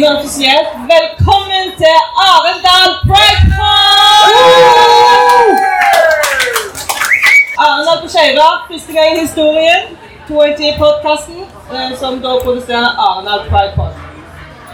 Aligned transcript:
vi 0.00 0.06
offisielt 0.08 0.70
velkommen 0.94 1.66
til 1.80 1.96
Arendal 2.30 2.92
Pride-pod! 3.08 4.30
Arendal 7.64 7.98
på 8.02 8.08
Skeiva, 8.14 8.48
første 8.70 8.92
gang 8.96 9.10
i 9.16 9.20
historien. 9.20 9.82
210-podkasten, 10.30 11.38
som 12.00 12.12
da 12.24 12.32
produserer 12.44 12.90
Arendal 13.06 13.40
Pride-pod. 13.50 13.92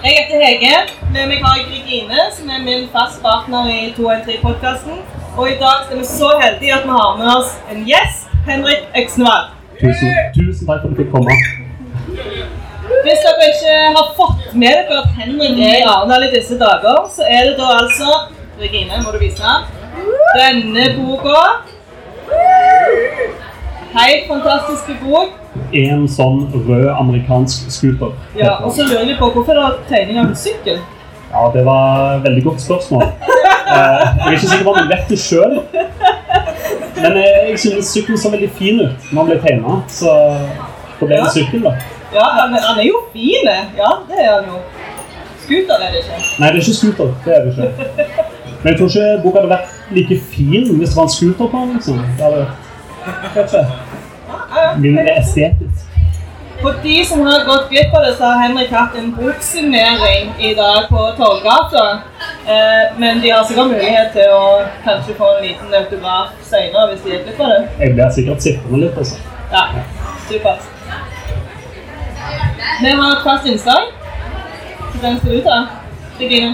Jeg 0.05 0.13
heter 0.19 0.37
Hege. 0.47 0.77
Med 1.13 1.27
meg 1.31 1.39
har 1.45 1.57
jeg 1.59 1.67
Regine, 1.75 2.21
som 2.37 2.47
er 2.55 2.61
min 2.69 2.89
fast 2.95 3.21
partner 3.27 3.69
i 3.75 3.81
213-podkasten. 3.99 4.97
Og 5.37 5.45
i 5.51 5.59
dag 5.65 5.77
er 5.91 5.97
vi 5.99 6.07
så 6.07 6.31
heldige 6.43 6.75
at 6.79 6.85
vi 6.89 6.95
har 7.01 7.13
med 7.21 7.29
oss 7.37 7.51
en 7.73 7.85
gjest, 7.91 8.25
Henrik 8.49 8.83
Øksnevald. 9.03 9.53
Tusen, 9.83 10.09
tusen 10.39 10.67
takk 10.67 10.81
for 10.81 10.89
at 10.89 10.91
du 10.91 10.97
fikk 11.03 11.13
komme. 11.17 12.60
Hvis 13.05 13.23
dere 13.25 13.49
ikke 13.51 13.75
har 13.97 14.09
fått 14.17 14.55
med 14.55 14.77
dere 14.91 15.01
at 15.03 15.13
Henrik 15.19 15.59
er 15.65 15.77
i 15.81 15.87
Arendal 15.89 16.27
i 16.27 16.31
disse 16.35 16.59
dager, 16.61 17.03
så 17.15 17.25
er 17.27 17.51
det 17.51 17.57
da 17.61 17.69
altså 17.81 18.09
Regine, 18.61 19.01
må 19.05 19.13
du 19.15 19.19
vise 19.23 19.53
denne 20.37 20.87
boka. 20.99 21.45
Helt 23.95 24.27
fantastiske 24.29 24.97
bok. 25.03 25.37
En 25.75 26.05
sånn 26.09 26.45
rød 26.69 26.89
amerikansk 26.93 27.71
scooter. 27.75 28.13
Ja, 28.39 28.59
Og 28.63 28.75
så 28.77 28.85
lurer 28.87 29.09
jeg 29.09 29.19
på 29.19 29.31
hvorfor 29.35 29.57
det 29.57 29.65
er 29.67 29.79
tegning 29.89 30.21
av 30.21 30.29
en 30.29 30.37
sykkel. 30.39 30.79
Ja, 31.31 31.47
det 31.55 31.65
var 31.67 32.17
et 32.19 32.25
veldig 32.27 32.45
godt 32.45 32.63
spørsmål. 32.63 33.07
Eh, 33.71 33.77
jeg 33.77 34.27
er 34.27 34.33
ikke 34.35 34.49
sikker 34.51 34.65
på 34.67 34.73
om 34.75 34.79
jeg 34.81 34.89
vet 34.91 35.11
det 35.13 35.19
sjøl. 35.23 35.53
Men 37.01 37.19
jeg, 37.21 37.35
jeg 37.49 37.59
synes 37.65 37.91
sykkelen 37.95 38.19
så 38.19 38.33
veldig 38.33 38.49
fin 38.59 38.81
ut 38.83 39.11
når 39.15 39.21
den 39.21 39.31
ble 39.31 39.37
tegna. 39.45 39.77
Så 41.01 41.07
den 41.09 41.17
ja. 41.17 41.29
sykkelen, 41.33 41.35
sykkel, 41.35 41.63
da. 41.65 41.73
Ja, 42.15 42.27
han, 42.37 42.55
han 42.69 42.79
er 42.79 42.87
jo 42.87 43.01
fin. 43.13 43.51
Ja, 43.77 43.91
det 44.09 44.25
er 44.25 44.33
han 44.37 44.45
jo. 44.53 44.61
Scooter 45.45 45.75
er 45.75 45.91
det 45.91 46.03
ikke. 46.03 46.19
Nei, 46.39 46.49
det 46.49 46.55
er 46.55 46.63
ikke 46.63 46.75
scooter. 46.81 47.15
Det 47.25 47.37
er 47.37 47.45
det 47.45 47.51
ikke. 47.51 47.69
Men 48.63 48.73
jeg 48.73 48.79
tror 48.79 48.89
ikke 48.89 49.21
boka 49.23 49.39
hadde 49.41 49.53
vært 49.55 49.69
like 49.97 50.19
fin 50.33 50.67
hvis 50.79 50.89
det 50.93 50.97
var 50.97 51.09
en 51.09 51.15
scooter 51.17 51.47
på 51.53 51.63
den. 51.63 51.73
liksom. 51.75 52.03
Det 52.19 52.25
hadde 52.27 52.47
ikke. 53.45 53.63
Mindre 54.85 55.19
estetisk. 55.19 55.87
For 56.63 56.75
de 56.83 57.05
som 57.09 57.21
har 57.25 57.45
gått 57.45 57.71
glipp 57.71 57.95
av 57.97 58.03
det, 58.05 58.11
så 58.19 58.25
har 58.25 58.43
Henrik 58.43 58.73
hatt 58.77 58.97
en 59.01 59.15
boksignering 59.17 60.35
i 60.39 60.51
dag 60.59 60.91
på 60.91 61.05
Torgata. 61.17 61.85
Eh, 62.45 62.99
men 63.01 63.23
de 63.23 63.31
har 63.33 63.47
sikkert 63.49 63.73
mulighet 63.73 64.13
til 64.13 64.35
å 64.35 64.43
kanskje 64.85 65.17
få 65.17 65.31
en 65.39 65.47
liten 65.47 65.73
autograf 65.79 66.35
senere 66.51 66.91
hvis 66.91 67.07
de 67.07 67.15
er 67.17 67.25
glipp 67.25 67.41
av 67.41 67.55
det. 67.55 67.63
Jeg 67.81 67.97
blir 67.97 68.13
sikkert 68.19 68.45
sittende 68.45 68.83
litt, 68.85 69.01
altså. 69.01 69.17
Ja, 69.55 69.65
supert. 70.29 70.69
Vi 72.83 72.91
var 72.97 73.11
et 73.13 73.25
fast 73.25 73.47
innslag. 73.47 73.83
Hvordan 74.93 75.21
ser 75.21 75.29
det 75.29 75.39
ut, 75.39 75.45
da? 75.45 75.59
Regine? 76.21 76.53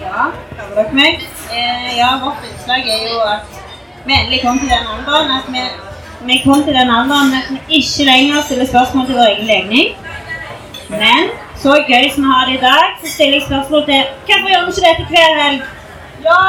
Ja, 0.00 0.24
hører 0.58 0.74
dere 0.78 0.94
meg? 0.98 1.20
Eh, 1.54 1.92
ja, 1.98 2.08
vårt 2.22 2.42
innslag 2.48 2.88
er 2.94 3.04
jo 3.06 3.20
at 3.34 3.60
vi 4.06 4.12
endelig 4.16 4.40
kom 4.42 4.58
til 4.58 4.72
den 4.72 4.88
alderen 4.94 5.30
at 5.36 5.46
vi, 5.54 5.62
vi 6.30 6.40
kom 6.44 6.64
til 6.66 6.74
den 6.74 6.90
alderen 6.96 7.30
at 7.38 7.52
vi 7.52 7.78
ikke 7.78 8.08
lenger 8.10 8.42
stiller 8.48 8.66
spørsmål 8.72 9.06
til 9.06 9.18
vår 9.20 9.30
egen 9.36 9.46
legning. 9.52 9.88
Men 10.90 11.30
så 11.62 11.78
gøy 11.86 12.10
som 12.14 12.26
vi 12.26 12.32
har 12.32 12.50
det 12.50 12.58
i 12.58 12.64
dag, 12.66 12.84
så 13.02 13.12
stiller 13.14 13.38
jeg 13.38 13.46
spørsmål 13.46 13.86
til 13.90 14.02
hvorfor 14.26 14.48
gjør 14.50 14.66
vi 14.66 14.70
ikke 14.74 14.86
dette 14.88 15.04
hver 15.14 15.32
helg? 15.42 15.60
Ja! 16.26 16.42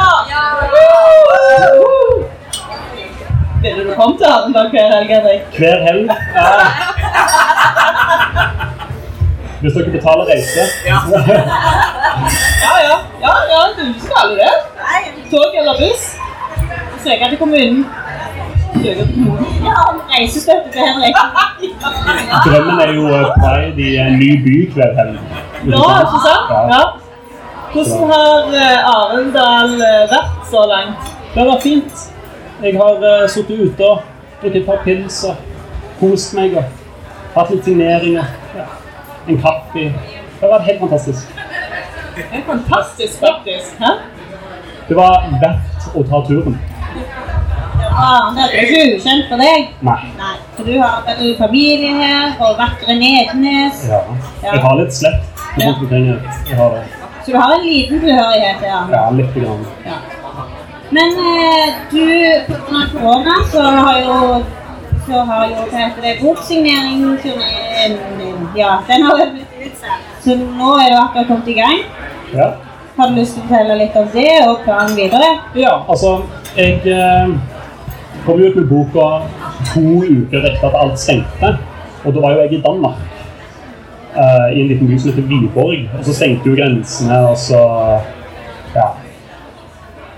Ville 3.67 3.83
du 3.89 3.95
komme 3.99 4.17
til 4.17 4.25
Arendal 4.25 4.69
hver 4.69 4.87
helg, 4.95 5.09
Henrik? 5.15 5.41
Hver 5.59 5.79
helg. 5.87 6.11
Ja. 6.35 6.47
Hvis 9.61 9.73
dere 9.73 9.91
betaler 9.95 10.25
reise. 10.31 10.63
Ja, 10.85 10.97
ja. 12.87 12.97
Ja, 13.25 13.33
ja, 13.53 13.61
du 13.77 13.85
skal 13.99 14.17
alle 14.23 14.35
det. 14.43 14.55
Tog 15.31 15.51
eller 15.59 15.73
buss? 15.81 16.03
Søke 17.03 17.29
til 17.29 17.37
kommunen. 17.37 17.85
Søke 18.73 19.03
til 19.05 19.13
kommunen. 19.13 19.45
Ja, 19.65 19.75
reisestøtte 20.13 20.69
til 20.73 20.81
Henrik. 20.87 21.15
Drømmen 22.45 22.79
er 22.85 22.91
jo 22.99 23.05
pride 23.41 23.81
i 23.89 23.95
en 24.05 24.19
ny 24.21 24.31
by 24.45 24.57
hver 24.73 24.91
helg. 24.99 25.17
Ja, 25.73 25.87
ikke 26.03 26.19
sant? 26.27 26.45
Ja. 26.73 26.83
Hvordan 27.73 28.11
har 28.11 28.37
eh, 28.65 28.91
Arendal 28.95 29.73
eh, 29.89 30.03
vært 30.13 30.37
så 30.51 30.61
langt? 30.73 31.09
Det 31.33 31.41
har 31.41 31.49
vært 31.51 31.65
fint. 31.65 32.07
Jeg 32.63 32.73
har 32.77 33.23
uh, 33.23 33.29
sittet 33.29 33.59
ute 33.59 33.85
og 33.85 33.99
drukket 34.41 34.61
et 34.61 34.65
par 34.65 34.79
pils 34.83 35.17
og 35.29 35.35
kost 35.99 36.33
meg 36.37 36.55
og 36.57 36.63
hatt 37.35 37.51
litt 37.53 37.67
signeringer. 37.67 38.31
Ja. 38.57 38.65
En 39.29 39.41
kaffe. 39.43 39.83
Det 39.83 40.41
har 40.41 40.53
vært 40.55 40.65
helt 40.71 40.81
fantastisk. 40.85 41.35
Det 42.17 42.25
er 42.33 42.43
fantastisk, 42.47 43.19
faktisk. 43.21 43.77
Hæ? 43.81 43.93
Det 44.89 44.97
var 44.97 45.27
verdt 45.43 45.87
å 45.93 46.03
ta 46.09 46.23
turen. 46.25 46.57
Ah, 47.97 48.33
det 48.33 48.43
er 48.45 48.57
ikke 48.63 48.81
ukjent 48.95 49.29
for 49.29 49.41
deg. 49.41 49.71
Nei. 49.85 49.99
Nei, 50.17 50.33
for 50.57 50.65
du 50.65 50.75
har 50.81 51.07
du 51.21 51.25
familie 51.37 51.93
her, 51.97 52.35
og 52.41 52.57
vakre 52.57 52.97
Nednes. 52.97 53.85
Ja. 53.89 54.01
Jeg 54.43 54.61
har 54.65 54.77
litt 54.81 54.97
slett 54.97 55.45
rundt 55.57 55.85
omkring. 55.85 56.09
Jeg 56.49 56.57
har 56.57 56.77
det. 56.77 56.85
Så 57.25 57.33
du 57.33 57.37
har 57.37 57.53
en 57.57 57.65
liten 57.65 58.01
tilhørighet 58.01 58.65
her? 58.65 58.93
Ja, 58.93 59.09
litt 59.13 59.33
grann. 59.37 59.65
Ja. 59.85 59.97
Men 60.89 61.09
eh, 61.19 61.73
du, 61.91 62.05
pga. 62.47 62.81
korona, 62.93 63.35
så 63.51 63.61
har 63.61 63.99
jo 64.01 64.43
så 65.07 65.19
har 65.23 65.47
jo 65.47 65.55
hva 65.71 65.77
heter 65.79 66.01
det, 66.03 66.13
boksigneringen 66.21 67.17
Ja, 68.55 68.71
den 68.87 69.03
har 69.03 69.19
jo 69.21 69.27
blitt 69.33 69.53
utsatt. 69.67 70.01
Så 70.23 70.35
nå 70.35 70.71
er 70.81 70.89
du 70.91 70.97
akkurat 70.99 71.27
kommet 71.27 71.47
i 71.47 71.53
gang. 71.53 71.77
Ja. 72.33 72.49
Har 72.97 73.07
du 73.09 73.19
lyst 73.19 73.35
til 73.37 73.43
å 73.43 73.47
fortelle 73.47 73.77
litt 73.79 73.95
om 73.95 74.07
det 74.11 74.31
og 74.47 74.63
planen 74.65 74.95
videre? 74.97 75.29
Ja, 75.55 75.77
altså 75.87 76.17
Jeg 76.57 76.81
eh, 76.91 77.29
kom 78.25 78.41
jo 78.41 78.49
ut 78.49 78.55
med 78.57 78.67
boka 78.71 79.07
to 79.71 79.85
uker 80.03 80.49
etter 80.49 80.67
at 80.71 80.75
alt 80.81 80.99
stengte. 80.99 81.53
Og 82.03 82.13
da 82.15 82.23
var 82.23 82.35
jo 82.35 82.43
jeg 82.45 82.57
i 82.57 82.61
Danmark. 82.65 82.99
eh, 84.15 84.47
I 84.55 84.61
en 84.61 84.67
liten 84.73 84.87
by 84.87 84.97
som 84.99 85.11
heter 85.11 85.27
Viborg. 85.29 85.87
Og 85.99 86.05
så 86.05 86.13
stengte 86.15 86.49
jo 86.49 86.55
grensene, 86.57 87.19
og 87.29 87.37
så. 87.37 87.63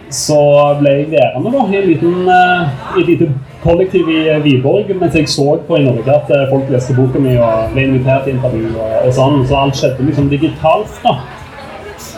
Så 0.10 0.40
ble 0.80 0.92
jeg 0.96 1.10
værende 1.12 1.52
da, 1.54 1.64
i 1.70 1.78
en 1.78 1.88
liten, 1.88 2.30
eh, 2.34 2.70
et 2.98 3.10
lite 3.12 3.28
kollektiv 3.64 4.08
i 4.10 4.22
eh, 4.30 4.40
Viborg 4.44 4.90
mens 4.98 5.18
jeg 5.18 5.30
så 5.30 5.46
på 5.68 5.78
i 5.78 5.84
Norge 5.86 6.16
at 6.16 6.32
eh, 6.34 6.48
folk 6.50 6.72
leste 6.74 6.96
boka 6.98 7.22
mi 7.22 7.36
og 7.38 7.76
ble 7.76 7.84
invitert 7.86 8.26
til 8.26 8.38
intervju. 8.38 8.72
og, 8.74 8.96
og 9.06 9.14
sånn, 9.14 9.44
Så 9.46 9.60
alt 9.60 9.78
skjedde 9.78 10.08
liksom 10.08 10.32
digitalt. 10.32 10.96
da. 11.04 11.20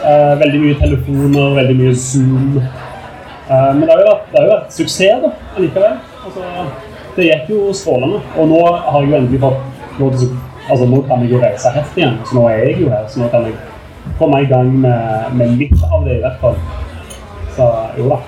Eh, 0.02 0.36
veldig 0.40 0.62
mye 0.62 0.78
telefoner, 0.80 1.58
veldig 1.58 1.76
mye 1.82 1.96
Zoom. 1.96 2.62
Eh, 3.50 3.74
men 3.76 3.84
det 3.84 3.92
har 3.92 4.00
jo 4.00 4.08
vært, 4.08 4.30
det 4.32 4.40
har 4.40 4.48
jo 4.48 4.54
vært 4.54 4.78
suksess 4.78 5.26
da, 5.26 5.34
allikevel. 5.58 5.98
Altså, 6.22 6.70
det 7.18 7.28
gikk 7.28 7.52
jo 7.52 7.74
strålende. 7.76 8.22
Og 8.38 8.48
nå 8.54 8.62
har 8.72 9.02
jeg 9.02 9.12
jo 9.12 9.20
endelig 9.20 9.44
fått 9.44 10.00
lov 10.00 10.16
til 10.22 10.32
Altså, 10.72 10.86
nå 10.88 11.02
kan 11.04 11.24
jeg 11.26 11.34
jo 11.34 11.40
reise 11.42 11.72
heft 11.74 11.98
igjen. 11.98 12.20
Så 12.30 12.38
nå 12.38 12.46
er 12.48 12.60
jeg 12.62 12.84
jo 12.84 12.92
her, 12.94 13.04
så 13.10 13.20
nå 13.20 13.28
kan 13.34 13.44
jeg 13.50 13.58
komme 14.20 14.40
i 14.40 14.48
gang 14.48 14.70
med, 14.80 15.34
med 15.36 15.58
litt 15.60 15.82
av 15.90 16.06
det, 16.06 16.20
i 16.20 16.22
hvert 16.22 16.38
fall. 16.40 16.56
Så 17.56 17.68
jo 17.98 18.10
da. 18.10 18.20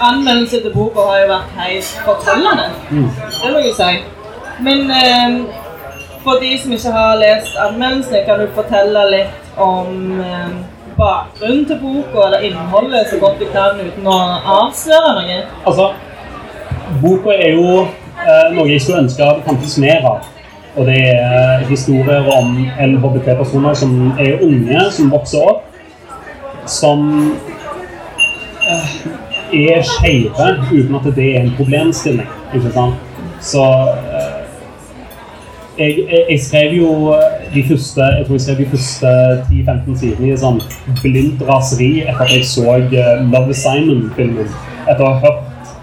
Anmeldelse 0.00 0.60
til 0.62 0.72
boka 0.74 1.06
har 1.08 1.22
jo 1.22 1.30
vært 1.32 1.56
helt 1.58 1.94
fortellende. 2.06 2.68
Mm. 2.90 3.08
Det 3.42 3.52
må 3.52 3.62
jeg 3.64 3.74
si. 3.78 3.92
Men 4.62 4.90
eh, 4.90 5.62
for 6.24 6.38
de 6.42 6.52
som 6.58 6.72
ikke 6.72 6.92
har 6.94 7.16
lest 7.18 7.56
anmeldelsene, 7.58 8.22
kan 8.26 8.40
du 8.40 8.46
fortelle 8.54 9.02
litt 9.10 9.58
om 9.60 10.20
eh, 10.22 10.52
bakgrunnen 10.98 11.64
til 11.66 11.80
boka, 11.82 12.26
eller 12.26 12.46
innholdet, 12.46 13.08
så 13.10 13.18
godt 13.22 13.40
du 13.40 13.48
kan 13.52 13.80
uten 13.80 14.06
å 14.06 14.18
avsløre 14.58 15.16
noe? 15.18 15.40
Altså, 15.66 15.88
boka 17.02 17.34
er 17.34 17.56
jo 17.56 17.82
eh, 17.82 18.46
noe 18.54 18.68
jeg 18.70 18.84
skulle 18.84 19.02
ønske 19.06 19.26
det 19.26 19.46
fantes 19.48 19.78
mer 19.82 20.06
av. 20.14 20.30
Og 20.76 20.86
det 20.88 21.00
er 21.12 21.66
historier 21.68 22.28
om 22.32 22.54
LHBT-personer 22.80 23.74
som 23.76 23.96
er 24.22 24.40
unge, 24.40 24.86
som 24.94 25.10
vokser 25.12 25.50
opp, 25.50 25.66
som 26.70 27.02
eh, 27.32 27.51
er 29.52 29.82
skeive 29.86 30.52
uten 30.72 30.94
at 30.98 31.08
det 31.16 31.28
er 31.36 31.42
en 31.42 31.52
problemstilling. 31.56 32.28
Ikke 32.54 32.72
sant? 32.74 32.94
Så 33.42 33.62
eh, 33.62 34.42
jeg, 35.78 35.94
jeg, 35.98 36.24
jeg 36.30 36.40
skrev 36.40 36.74
jo 36.76 36.90
de 37.54 37.64
første 37.68 38.02
jeg 38.18 38.26
tror 38.26 38.36
jeg 38.36 38.44
skrev 38.44 38.58
de 38.58 38.68
første 38.74 39.12
10-15 39.50 39.96
sidene 40.02 40.28
i 40.28 40.36
sånn 40.38 40.60
blindt 41.00 41.42
raseri 41.48 41.90
etter 42.04 42.26
at 42.26 42.34
jeg 42.36 42.46
så 42.48 42.76
eh, 42.76 43.24
Love 43.32 43.56
Simon-filmen. 43.56 44.52
Etter 44.86 45.04
å 45.04 45.14
ha 45.14 45.20
hørt 45.22 45.74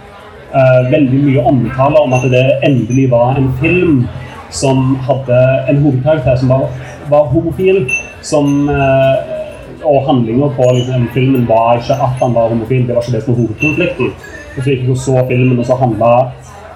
uh, 0.53 0.81
veldig 0.91 1.21
mye 1.27 1.45
omtale 1.51 2.01
om 2.03 2.15
at 2.17 2.25
det 2.31 2.45
endelig 2.67 3.09
var 3.11 3.37
en 3.39 3.51
film 3.61 4.03
som 4.51 4.95
hadde 5.05 5.39
en 5.69 5.81
hovedkarakter 5.83 6.37
som 6.41 6.53
var, 6.53 6.69
var 7.09 7.29
homofil. 7.33 7.83
Som, 8.21 8.69
eh, 8.69 9.28
og 9.83 10.05
handlinga 10.07 10.51
på 10.57 10.67
liksom, 10.75 11.07
filmen 11.13 11.47
var 11.49 11.79
ikke 11.79 11.97
at 11.97 12.21
han 12.21 12.35
var 12.35 12.51
homofil, 12.51 12.87
det 12.87 12.95
var 12.95 13.03
ikke 13.03 13.17
det 13.17 13.23
som 13.23 13.33
var 13.33 13.41
hovedkonflikten. 13.41 14.13
Og 14.55 14.63
så 14.63 14.69
gikk 14.69 14.85
jeg 14.85 14.93
og 14.93 15.01
så 15.03 15.25
filmen, 15.29 15.59
og 15.59 15.65
så 15.65 15.77
handla 15.79 16.13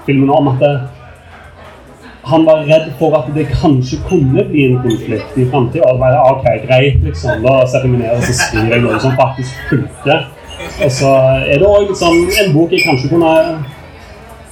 filmen 0.06 0.30
om 0.30 0.48
at 0.52 0.62
det, 0.64 0.74
han 2.24 2.46
var 2.48 2.64
redd 2.70 2.88
for 3.00 3.16
at 3.18 3.28
det 3.36 3.50
kanskje 3.52 4.00
kunne 4.08 4.46
bli 4.48 4.70
en 4.70 4.80
konflikt 4.84 5.38
i 5.38 5.46
framtida. 5.52 5.90
Ok, 6.32 6.46
greit, 6.68 7.02
liksom. 7.04 7.44
Da 7.44 7.58
setter 7.68 7.98
jeg 8.00 8.16
og 8.16 8.24
så 8.24 8.36
skriver 8.40 8.76
jeg 8.78 8.86
noe 8.86 9.00
som 9.04 9.18
faktisk 9.20 9.66
funker. 9.70 10.28
Og 10.86 10.92
så 10.92 11.12
er 11.44 11.60
det 11.60 11.68
òg 11.68 11.90
liksom, 11.90 12.22
en 12.44 12.54
bok 12.56 12.72
jeg 12.72 12.86
kanskje 12.88 13.12
kunne 13.12 13.34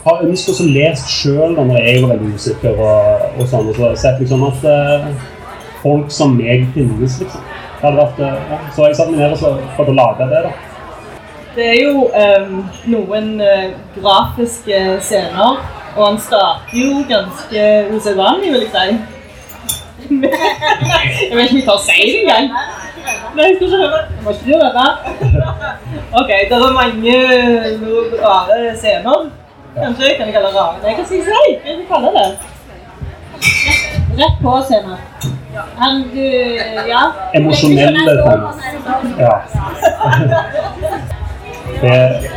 ha 0.01 0.15
ønsket 0.25 0.59
å 0.63 0.67
lest 0.73 1.11
sjøl 1.13 1.55
når 1.55 1.77
jeg 1.77 2.01
var 2.03 2.15
veldig 2.15 2.33
usikker. 2.35 2.75
og, 2.75 3.23
og 3.37 3.47
sånn, 3.47 3.71
og 3.71 3.79
så 3.79 3.93
sett 4.03 4.19
liksom 4.19 4.43
at 4.49 4.67
uh, 4.67 5.07
folk 5.83 6.11
som 6.11 6.35
meg 6.35 6.67
finnes, 6.75 7.19
liksom. 7.23 7.50
Vært, 7.81 8.19
eh, 8.19 8.41
ja. 8.51 8.59
Så 8.75 8.85
jeg 8.87 8.95
satte 8.95 9.11
meg 9.11 9.23
ned 9.23 9.31
og 9.33 9.39
så 9.41 9.55
prøvde 9.75 9.95
å 9.95 9.97
lage 9.97 10.27
det. 10.29 10.41
da. 10.45 10.51
Det 11.55 11.65
er 11.67 11.79
jo 11.81 12.05
um, 12.07 12.59
noen 12.87 13.31
uh, 13.41 13.71
grafiske 13.97 14.77
scener, 15.03 15.57
og 15.97 16.05
han 16.05 16.19
starter 16.21 16.77
jo 16.77 17.01
ganske 17.09 17.65
usedvanlig, 17.91 18.53
vil 18.53 18.61
jeg 18.61 18.71
si. 18.75 19.17
jeg 20.11 21.35
vet 21.35 21.49
ikke 21.49 21.57
om 21.57 21.57
jeg 21.57 21.65
tør 21.65 21.73
å 21.73 21.81
si 21.83 21.97
det 22.05 22.21
engang. 22.21 22.47
Nei, 23.35 23.47
jeg 23.47 23.57
skal 23.57 23.67
ikke 23.67 23.81
høre. 23.81 23.99
Må 24.23 24.35
ikke 24.35 24.47
du 24.47 24.55
høre? 24.61 24.87
Ok, 26.21 26.31
det 26.47 26.55
er 26.55 26.73
mange 26.75 27.13
noe 27.81 28.01
rare 28.21 28.71
scener. 28.79 29.29
Kanskje 29.75 30.15
kan 30.17 30.27
jeg 30.27 30.35
kalle 30.35 30.49
det 30.51 30.57
rare. 30.57 30.79
Nei, 30.83 30.95
hva 30.97 31.05
skal 31.07 31.17
jeg 31.17 31.25
si? 31.27 31.31
Hva 31.31 31.37
skal 31.59 31.71
jeg 31.71 31.87
kalle 31.91 32.09
det? 32.15 32.29
Rett 34.21 34.41
på 34.43 34.57
scenen. 34.67 35.39
Han, 35.77 36.03
du, 36.13 36.23
ja. 36.89 37.01
Emosjonelle 37.33 38.15
ting. 38.23 39.19
Ja. 39.19 39.35
Det, 41.81 42.29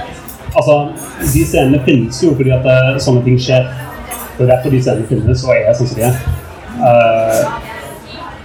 altså, 0.56 0.92
de 1.34 1.42
scenene 1.44 1.80
finnes 1.84 2.22
jo 2.22 2.30
fordi 2.38 2.52
at 2.54 2.62
det, 2.64 3.02
sånne 3.04 3.20
ting 3.26 3.36
skjer. 3.40 3.66
Det 4.38 4.46
er 4.46 4.50
derfor 4.54 4.72
de 4.72 4.80
scenene 4.80 5.08
finnes 5.10 5.42
og 5.44 5.52
er 5.52 5.74
sånn 5.76 5.90
som 5.90 5.98
de 5.98 6.06
er. 6.08 6.16
Uh, 6.80 7.42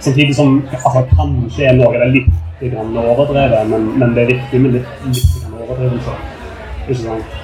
samtidig 0.04 0.34
som 0.36 0.58
altså, 0.76 1.06
kanskje 1.14 1.70
er 1.70 1.78
noe 1.78 1.88
av 1.94 2.02
det 2.02 2.10
litt 2.18 2.28
grann 2.60 2.98
overdrevet, 3.00 3.70
men, 3.70 3.88
men 4.02 4.12
det 4.16 4.26
er 4.26 4.32
viktig 4.34 4.60
med 4.60 4.76
litt, 4.76 4.92
litt 5.06 5.38
grann 5.38 5.56
overdrivelse. 5.64 6.18
Ikke 6.84 7.00
sant? 7.00 7.38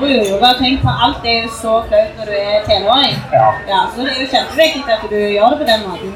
Jo, 0.00 0.06
jo, 0.06 0.22
jo. 0.30 0.36
Bare 0.40 0.56
tenk 0.60 0.80
på 0.84 0.92
alt 1.06 1.18
det 1.24 1.32
er 1.34 1.42
jo 1.44 1.52
så 1.58 1.74
flaut 1.88 2.20
når 2.20 2.30
du 2.30 2.36
er 2.38 2.62
tenåring. 2.68 3.16
Ja. 3.34 3.48
Ja, 3.68 3.80
så 3.92 4.06
det 4.06 4.14
er 4.14 4.22
jo 4.22 4.30
kjempeviktig 4.32 4.94
at 4.96 5.06
du 5.10 5.18
gjør 5.18 5.56
det 5.56 5.58
på 5.64 5.70
den 5.72 5.86
måten. 5.88 6.14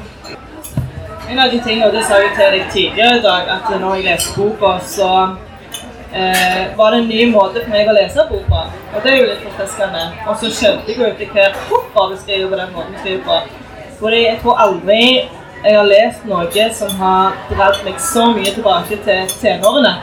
En 1.29 1.39
av 1.39 1.51
de 1.51 1.59
tingene, 1.59 1.87
og 1.87 1.93
det 1.93 2.03
sa 2.05 2.19
jeg 2.21 2.33
til 2.37 2.51
deg 2.53 2.65
tidligere 2.73 3.17
i 3.17 3.21
dag, 3.23 3.47
at 3.55 3.69
når 3.81 3.95
jeg 3.95 4.05
leste 4.05 4.33
boka, 4.37 4.73
så 4.85 5.11
eh, 6.13 6.65
var 6.77 6.91
det 6.93 6.99
en 6.99 7.07
ny 7.09 7.23
måte 7.31 7.63
for 7.63 7.73
meg 7.73 7.89
å 7.89 7.95
lese 7.97 8.25
boka. 8.29 8.67
Og 8.93 8.99
det 9.01 9.11
er 9.11 9.17
jo 9.17 9.31
litt 9.31 9.47
forfriskende. 9.47 10.03
Og 10.27 10.37
så 10.41 10.51
skjønte 10.53 10.91
jeg 10.91 11.01
jo 11.01 11.31
hvert 11.33 11.57
hvorfor 11.69 12.11
du 12.11 12.19
skriver 12.21 12.51
på 12.51 12.59
den 12.61 12.75
måten 12.75 12.93
det 12.93 13.01
skriver 13.01 13.25
på. 13.25 13.39
Fordi 14.03 14.21
jeg 14.21 14.37
tror 14.43 14.61
aldri 14.67 14.99
jeg 15.65 15.73
har 15.79 15.87
lest 15.89 16.25
noe 16.29 16.67
som 16.77 16.91
har 16.99 17.33
dratt 17.49 17.81
meg 17.87 17.97
så 17.97 18.27
mye 18.35 18.51
tilbake 18.53 18.99
til 19.07 19.31
tenårene. 19.41 19.95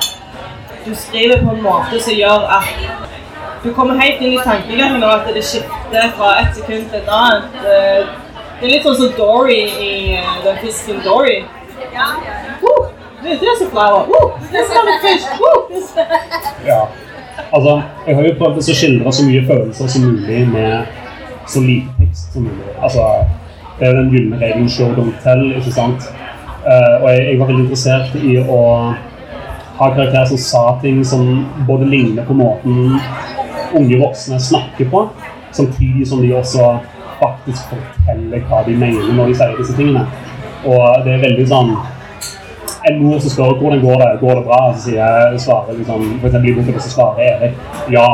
Du 0.83 0.91
skriver 0.99 1.45
på 1.45 1.55
en 1.55 1.63
måte 1.63 2.01
som 2.03 2.19
gjør 2.19 2.49
at 2.57 2.73
du 3.63 3.71
kommer 3.77 4.01
helt 4.03 4.19
inn 4.19 4.35
i 4.35 4.43
tankegangen 4.43 5.05
og 5.07 5.21
at 5.21 5.31
det 5.37 5.45
skifter 5.47 6.11
fra 6.17 6.33
et 6.41 6.57
sekund 6.59 6.91
til 6.91 6.99
et 6.99 7.15
annet. 7.15 8.19
Det 8.63 8.69
er 8.69 8.77
litt 8.77 8.85
sånn 8.87 8.95
som 8.95 9.15
Dory 9.19 9.57
i 9.67 9.95
eh, 10.15 10.35
den 10.45 10.59
fisken 10.63 11.01
Dory. 11.03 11.41
Woo! 12.61 12.85
Det 13.19 13.41
det 13.41 13.49
er 13.51 13.57
så 13.59 13.67
flower. 13.73 14.05
Woo! 14.07 14.29
This 14.53 14.71
is 14.71 14.77
a 14.79 14.93
fish. 15.03 15.25
Woo! 15.41 15.81
Ja. 16.69 16.85
Altså, 17.51 17.73
jeg 18.07 18.15
har 18.15 18.29
jo 18.29 18.37
prøvd 18.39 18.61
å 18.63 18.77
skildre 18.79 19.15
så 19.17 19.27
mye 19.27 19.43
følelser 19.49 19.91
som 19.91 20.05
mulig 20.07 20.45
med 20.53 20.95
så 21.51 21.65
lite 21.65 21.91
tekst 21.99 22.37
som 22.37 22.47
mulig. 22.47 22.77
Altså, 22.79 23.09
det 23.81 23.89
er 23.89 23.91
jo 23.91 23.99
den 23.99 24.15
gylne 24.15 24.41
regelen 24.45 24.71
'show, 24.71 24.95
don't 24.95 25.19
tell', 25.27 25.57
ikke 25.59 25.75
sant? 25.81 26.07
Uh, 26.63 27.03
og 27.03 27.11
jeg, 27.11 27.27
jeg 27.33 27.43
var 27.43 27.51
veldig 27.51 27.67
interessert 27.67 28.15
i 28.15 28.39
å 28.47 28.63
ha 29.81 29.91
karakterer 29.91 30.31
som 30.31 30.43
sa 30.47 30.65
ting 30.87 31.03
som 31.03 31.49
både 31.67 31.91
ligner 31.91 32.31
på 32.31 32.39
måten 32.39 32.95
unge 33.75 34.03
voksne 34.07 34.39
snakker 34.39 34.87
på, 34.95 35.09
samtidig 35.51 36.07
som 36.07 36.23
de 36.23 36.31
også 36.39 36.77
faktisk 37.21 37.73
forteller 37.73 38.45
hva 38.49 38.63
de 38.67 38.77
mener 38.79 39.11
når 39.17 39.33
de 39.33 39.41
sier 39.41 39.59
disse 39.59 39.77
tingene. 39.79 40.07
Og 40.63 41.03
det 41.07 41.17
er 41.17 41.27
veldig 41.27 41.49
sånn 41.51 41.75
en 42.85 43.03
mor 43.03 43.21
som 43.23 43.31
spør 43.31 43.59
hvordan 43.61 43.83
går 43.83 44.01
det 44.01 44.09
går 44.21 44.39
det 44.39 44.45
bra, 44.47 44.61
så 44.75 44.87
sier 44.87 44.99
jeg, 44.99 45.41
svarer 45.45 45.79
liksom, 45.79 46.07
for 46.21 46.29
eksempel 46.29 46.51
i 46.51 46.55
boken 46.57 46.81
så 46.81 46.95
svarer 46.97 47.23
Erik 47.29 47.93
ja. 47.95 48.07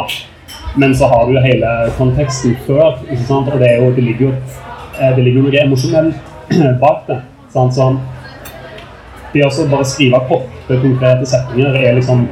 Men 0.76 0.94
så 0.96 1.08
har 1.08 1.26
du 1.26 1.38
hele 1.40 1.70
konteksten 1.96 2.56
før, 2.66 2.98
og 3.00 3.60
det, 3.60 3.70
jo, 3.78 3.88
det 3.96 4.04
ligger 4.04 4.26
jo 4.26 4.32
eh, 5.00 5.14
det 5.16 5.24
ligger 5.24 5.40
jo 5.40 5.46
noe 5.46 5.62
emosjonelt 5.62 6.34
bak 6.82 7.06
det. 7.08 7.18
Sant? 7.52 7.74
Sånn, 7.74 7.96
det 9.32 9.46
å 9.46 9.68
bare 9.70 9.86
skrive 9.88 10.20
korte, 10.28 10.76
konkrete 10.82 11.26
setninger 11.28 11.80
er 11.80 11.96
liksom 11.98 12.28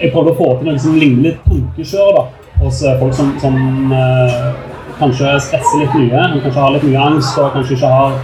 Jeg 0.00 0.12
prøvde 0.14 0.32
å 0.32 0.36
få 0.38 0.52
til 0.58 0.70
noe 0.70 0.80
som 0.80 0.96
ligner 0.96 1.26
litt 1.28 1.40
tankekjør 1.44 2.14
da, 2.16 2.22
hos 2.60 2.82
eh, 2.84 3.00
folk 3.00 3.16
som, 3.16 3.32
som 3.40 3.56
eh, 3.96 4.69
kanskje 5.00 5.32
stresser 5.46 5.82
litt 5.82 5.96
mye, 5.96 6.26
og 6.36 6.44
kanskje 6.44 6.60
har 6.60 6.74
litt 6.76 6.86
mye 6.88 7.06
angst 7.10 7.38
og 7.40 7.54
kanskje 7.56 7.76
ikke 7.76 7.92
har 7.94 8.18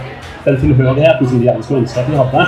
den 0.45 0.59
tilhørigheten 0.61 1.29
som 1.29 1.39
de 1.39 1.47
gjerne 1.49 1.65
skulle 1.65 1.81
ønske 1.83 2.03
at 2.03 2.11
de 2.11 2.19
hadde. 2.21 2.45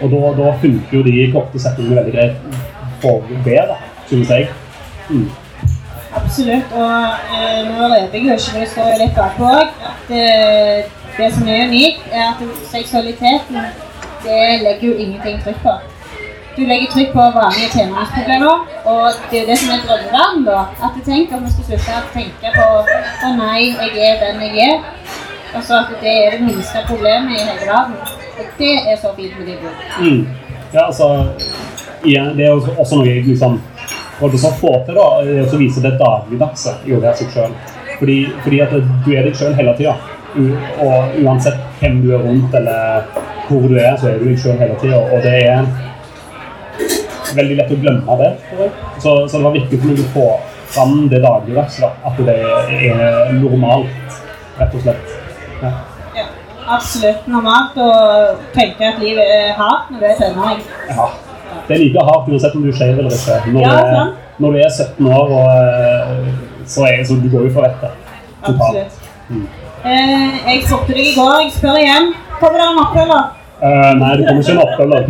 Og 0.00 0.12
da, 0.12 0.20
da 0.42 0.52
funker 0.60 0.98
jo 0.98 1.02
de 1.06 1.26
korte 1.32 1.60
setningene 1.62 1.98
veldig 2.00 2.14
greit 2.14 2.62
for 3.02 3.34
bedre, 3.44 3.76
synes 4.08 4.30
jeg. 4.30 4.48
Mm. 5.08 5.26
Absolutt. 6.16 6.72
Og 6.72 6.92
eh, 7.36 7.58
nå 7.68 7.88
vet 7.92 8.14
jeg 8.14 8.24
jo 8.24 8.36
ikke, 8.36 8.60
det 8.60 8.68
står 8.72 8.92
jo 8.92 9.00
litt 9.02 9.18
bakpå 9.18 9.50
òg, 9.50 9.74
at 9.90 10.14
eh, 10.20 10.94
det 11.16 11.28
som 11.34 11.48
er 11.48 11.66
unikt, 11.68 12.08
er 12.12 12.30
at 12.30 12.40
seksualiteten 12.70 13.60
det 14.26 14.40
legger 14.62 14.88
jo 14.88 14.94
ingenting 14.94 15.38
trykk 15.44 15.60
på. 15.64 15.76
Du 16.56 16.62
legger 16.64 16.92
trykk 16.92 17.12
på 17.12 17.26
vanlige 17.36 17.72
tenåringsproblemer, 17.74 18.75
og 18.86 19.20
det 19.30 19.40
er 19.40 19.46
det 19.50 19.58
som 19.58 19.72
er 19.74 19.84
drømmeverden, 19.86 20.44
da. 20.46 20.58
At 20.84 20.96
du 20.96 21.02
tenker 21.04 21.36
at 21.36 21.44
vi 21.46 21.52
skal 21.54 21.68
slutte 21.70 22.00
å 22.00 22.10
tenke 22.14 22.52
på 22.54 22.66
å 23.26 23.30
nei, 23.34 23.72
jeg 23.74 24.10
er 24.10 24.20
den 24.22 24.42
jeg 24.46 24.68
er. 24.70 24.82
Altså 25.56 25.80
at 25.80 25.94
det 26.02 26.14
er 26.24 26.36
det 26.36 26.42
minste 26.46 26.82
problemet 26.86 27.34
i 27.34 27.44
hele 27.44 27.66
verden. 27.66 27.96
Og 28.36 28.58
det 28.58 28.74
er 28.84 28.98
så 29.00 29.14
fint 29.16 29.38
med 29.38 29.48
de 29.50 29.56
bokene. 29.62 30.10
Mm. 30.10 30.26
Ja, 30.72 30.86
altså 30.86 31.08
igjen, 32.04 32.36
Det 32.36 32.46
er 32.46 32.52
også 32.78 32.98
noe 33.00 33.08
jeg 33.08 33.24
liksom 33.26 33.58
prøvde 34.18 34.40
å 34.48 34.52
få 34.60 34.72
til, 34.86 34.98
da, 34.98 35.06
er 35.22 35.54
å 35.54 35.60
vise 35.60 35.82
det 35.84 35.96
dagligdagse 36.00 36.76
i 36.86 36.94
å 36.94 37.00
være 37.02 37.16
seg 37.20 37.34
sjøl. 37.34 37.56
Fordi, 37.96 38.18
fordi 38.44 38.60
at 38.64 38.76
du 38.76 39.10
er 39.12 39.26
deg 39.26 39.36
sjøl 39.38 39.56
hele 39.56 39.74
tida. 39.78 39.96
Og 40.84 41.18
uansett 41.24 41.58
hvem 41.80 42.02
du 42.04 42.10
er 42.14 42.24
rundt 42.24 42.54
eller 42.54 43.06
hvor 43.48 43.66
du 43.66 43.76
er, 43.80 43.94
så 43.98 44.10
er 44.12 44.20
du 44.20 44.28
deg 44.28 44.40
sjøl 44.40 44.58
hele 44.60 44.78
tida. 44.80 45.00
Og 45.00 45.24
det 45.24 45.36
er 45.48 45.66
veldig 47.36 47.56
lett 47.60 47.72
å 47.74 47.78
glemme 47.80 48.16
det. 48.22 48.30
Så, 49.02 49.14
så 49.28 49.38
det 49.38 49.44
var 49.44 49.54
viktig 49.56 49.80
for 49.82 49.90
meg 49.92 50.02
å 50.02 50.08
få 50.14 50.26
fram 50.76 50.96
det 51.12 51.20
dagligdagse. 51.24 51.84
da, 51.84 51.92
At 52.08 52.18
det 52.26 52.38
er 52.90 53.36
normalt, 53.36 54.18
rett 54.58 54.74
og 54.74 54.82
slett. 54.86 55.14
Ja. 55.62 55.72
Ja, 56.16 56.26
absolutt 56.78 57.28
normalt 57.30 57.76
å 57.80 57.90
tenke 58.56 58.90
at 58.90 59.00
livet 59.02 59.30
er 59.36 59.54
hardt 59.60 59.92
når 59.92 60.02
du 60.02 60.08
er 60.10 60.18
tenåring. 60.20 60.64
Ja. 60.90 61.08
Det 61.66 61.74
er 61.76 61.80
like 61.82 62.02
hardt 62.08 62.28
uansett 62.30 62.54
om 62.56 62.62
du 62.62 62.70
er 62.70 62.76
skeiv 62.78 62.98
eller 62.98 63.14
ikke. 63.14 63.38
Når, 63.54 63.62
Ja, 63.62 63.76
er, 63.78 64.10
når 64.42 64.52
du 64.52 64.58
er 64.60 64.70
17 64.70 65.06
år, 65.06 65.32
og, 65.38 65.46
eh, 65.54 66.60
så, 66.66 66.84
er, 66.88 67.00
så 67.06 67.16
du 67.22 67.30
går 67.32 67.48
jo 67.48 67.54
for 67.54 67.66
vettet. 67.66 67.90
Absolutt. 68.42 69.00
Mm. 69.30 69.46
Eh, 69.86 70.36
jeg 70.46 70.62
spurte 70.66 70.94
deg 70.94 71.08
i 71.10 71.16
går, 71.16 71.34
jeg 71.44 71.52
spør 71.56 71.80
igjen. 71.80 72.12
Kommer 72.40 72.60
det 72.60 72.68
en 72.68 72.80
oppfølger? 72.84 73.24
Eh, 73.56 73.92
nei, 73.98 74.12
det 74.18 74.26
kommer 74.28 74.42
ikke 74.42 74.52
en 74.52 74.64
oppfølger. 74.66 75.02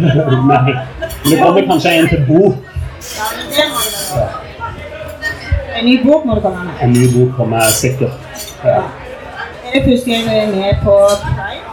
Det 1.31 1.39
kommer 1.43 1.63
kanskje 1.71 1.95
en 1.99 2.09
til 2.09 2.25
Bo. 2.29 2.43
Ja, 3.19 3.27
men 3.37 3.47
det 3.55 3.65
må 3.73 3.79
det 3.87 4.03
være. 4.17 4.47
En 5.79 5.85
ny 5.85 5.97
bok 6.05 6.25
må 6.25 6.35
det 6.35 6.43
komme 6.43 6.65
med. 6.65 6.75
En 6.83 6.93
ny 6.93 7.07
bok 7.15 7.37
kommer 7.37 7.61
sikkert. 7.71 8.15
Ja. 8.65 8.77
Er 9.67 9.73
det 9.75 9.83
første 9.89 10.11
gang 10.11 10.23
du 10.29 10.31
er 10.31 10.47
med 10.57 10.79
på 10.85 10.95
Pride? 11.25 11.67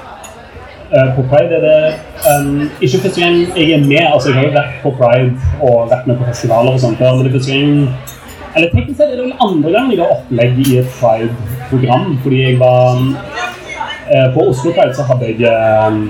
Eh, 0.95 1.15
på 1.15 1.23
Pride 1.29 1.55
er 1.57 1.63
det 1.67 1.93
um, 2.31 2.71
ikke 2.81 2.99
første 3.05 3.21
gang 3.21 3.35
jeg 3.57 3.71
er 3.71 3.85
med. 3.85 4.03
altså 4.13 4.29
Jeg 4.29 4.37
har 4.37 4.43
jo 4.43 4.57
vært 4.57 4.73
på 4.83 4.91
Pride 4.99 5.31
og 5.61 5.89
vært 5.93 6.07
med 6.07 6.17
på 6.17 6.27
festivaler 6.31 6.75
og 6.75 6.83
sånt 6.83 6.97
før, 6.97 7.15
men 7.15 7.25
det 7.25 7.31
er 7.31 7.37
første 7.37 7.53
gang 7.53 7.95
Eller 8.55 8.69
teknisk 8.73 8.97
sett 8.99 9.09
er 9.09 9.15
det 9.15 9.25
vel 9.25 9.47
andre 9.47 9.71
gang 9.71 9.91
jeg 9.91 10.01
har 10.03 10.13
opplegg 10.17 10.59
i 10.65 10.77
et 10.81 10.93
Pride-program. 10.99 12.17
Fordi 12.23 12.43
jeg 12.43 12.59
var 12.59 12.99
uh, 12.99 14.27
På 14.35 14.49
Oslo 14.49 14.75
Pride 14.75 14.97
så 14.97 15.07
hadde 15.09 15.31
jeg 15.31 15.55
um, 15.87 16.03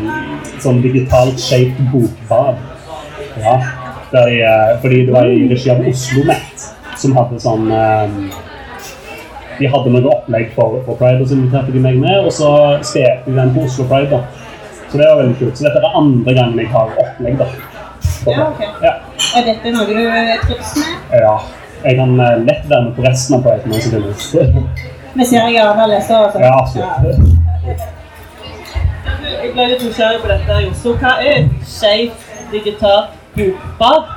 sånn 0.63 0.81
digitalt 0.81 1.39
shaped 1.39 1.91
bokbad. 1.93 2.72
Ja, 3.43 3.57
De, 4.13 4.23
fordi 4.81 5.05
det 5.07 5.13
var 5.13 5.25
i 5.25 5.47
regi 5.49 5.71
av 5.73 5.79
Oslo 5.89 6.23
Nett 6.27 6.67
som 7.01 7.15
hadde 7.17 7.39
sånn 7.41 7.71
eh, 7.73 8.11
de 9.59 9.69
hadde 9.69 9.91
noe 9.93 10.09
opplegg 10.09 10.51
for, 10.55 10.79
for 10.85 10.97
Pride, 10.99 11.21
og 11.21 11.29
så 11.29 11.37
inviterte 11.37 11.73
de 11.73 11.81
meg 11.83 11.99
med. 12.01 12.25
Og 12.25 12.33
så 12.33 12.49
spilte 12.85 13.27
de 13.27 13.35
den 13.37 13.53
på 13.55 13.65
Oslo 13.67 13.85
Pride. 13.89 14.09
da. 14.09 14.21
Så 14.89 14.97
det 14.99 15.07
var 15.09 15.19
veldig 15.21 15.37
kult. 15.39 15.57
Så 15.57 15.67
dette 15.67 15.81
er 15.81 15.97
andre 15.99 16.35
gangen 16.37 16.61
jeg 16.61 16.69
har 16.73 16.93
opplegg. 17.03 17.37
da. 17.41 17.47
Ja, 18.27 18.47
ok. 18.49 18.63
Ja. 18.83 18.93
Er 19.37 19.45
dette 19.49 19.73
noe 19.75 19.85
du 19.89 19.93
trives 20.47 20.73
med? 20.79 21.03
ja. 21.25 21.35
Jeg 21.83 21.97
kan 21.99 22.13
eh, 22.23 22.37
lett 22.47 22.69
være 22.69 22.83
med 22.85 22.93
på 22.97 23.03
resten 23.03 23.35
av 23.37 23.43
Pride. 23.43 23.63
det 23.69 23.81
finnes. 23.83 24.35
Vi 25.17 25.25
ser 25.29 25.49
jeg 25.53 25.73
har 25.79 25.87
lest 25.91 26.11
altså. 26.11 26.39
Ja, 26.41 26.53
absolutt. 26.59 27.81
Jeg 29.43 29.51
ble 29.53 29.65
litt 29.73 29.83
nysgjerrig 29.85 30.21
på 30.23 30.31
dette. 30.31 30.61
Josso. 30.67 30.95
Hva 31.01 31.17
er 31.21 31.49
skeivt 31.67 32.29
digitalt 32.53 33.19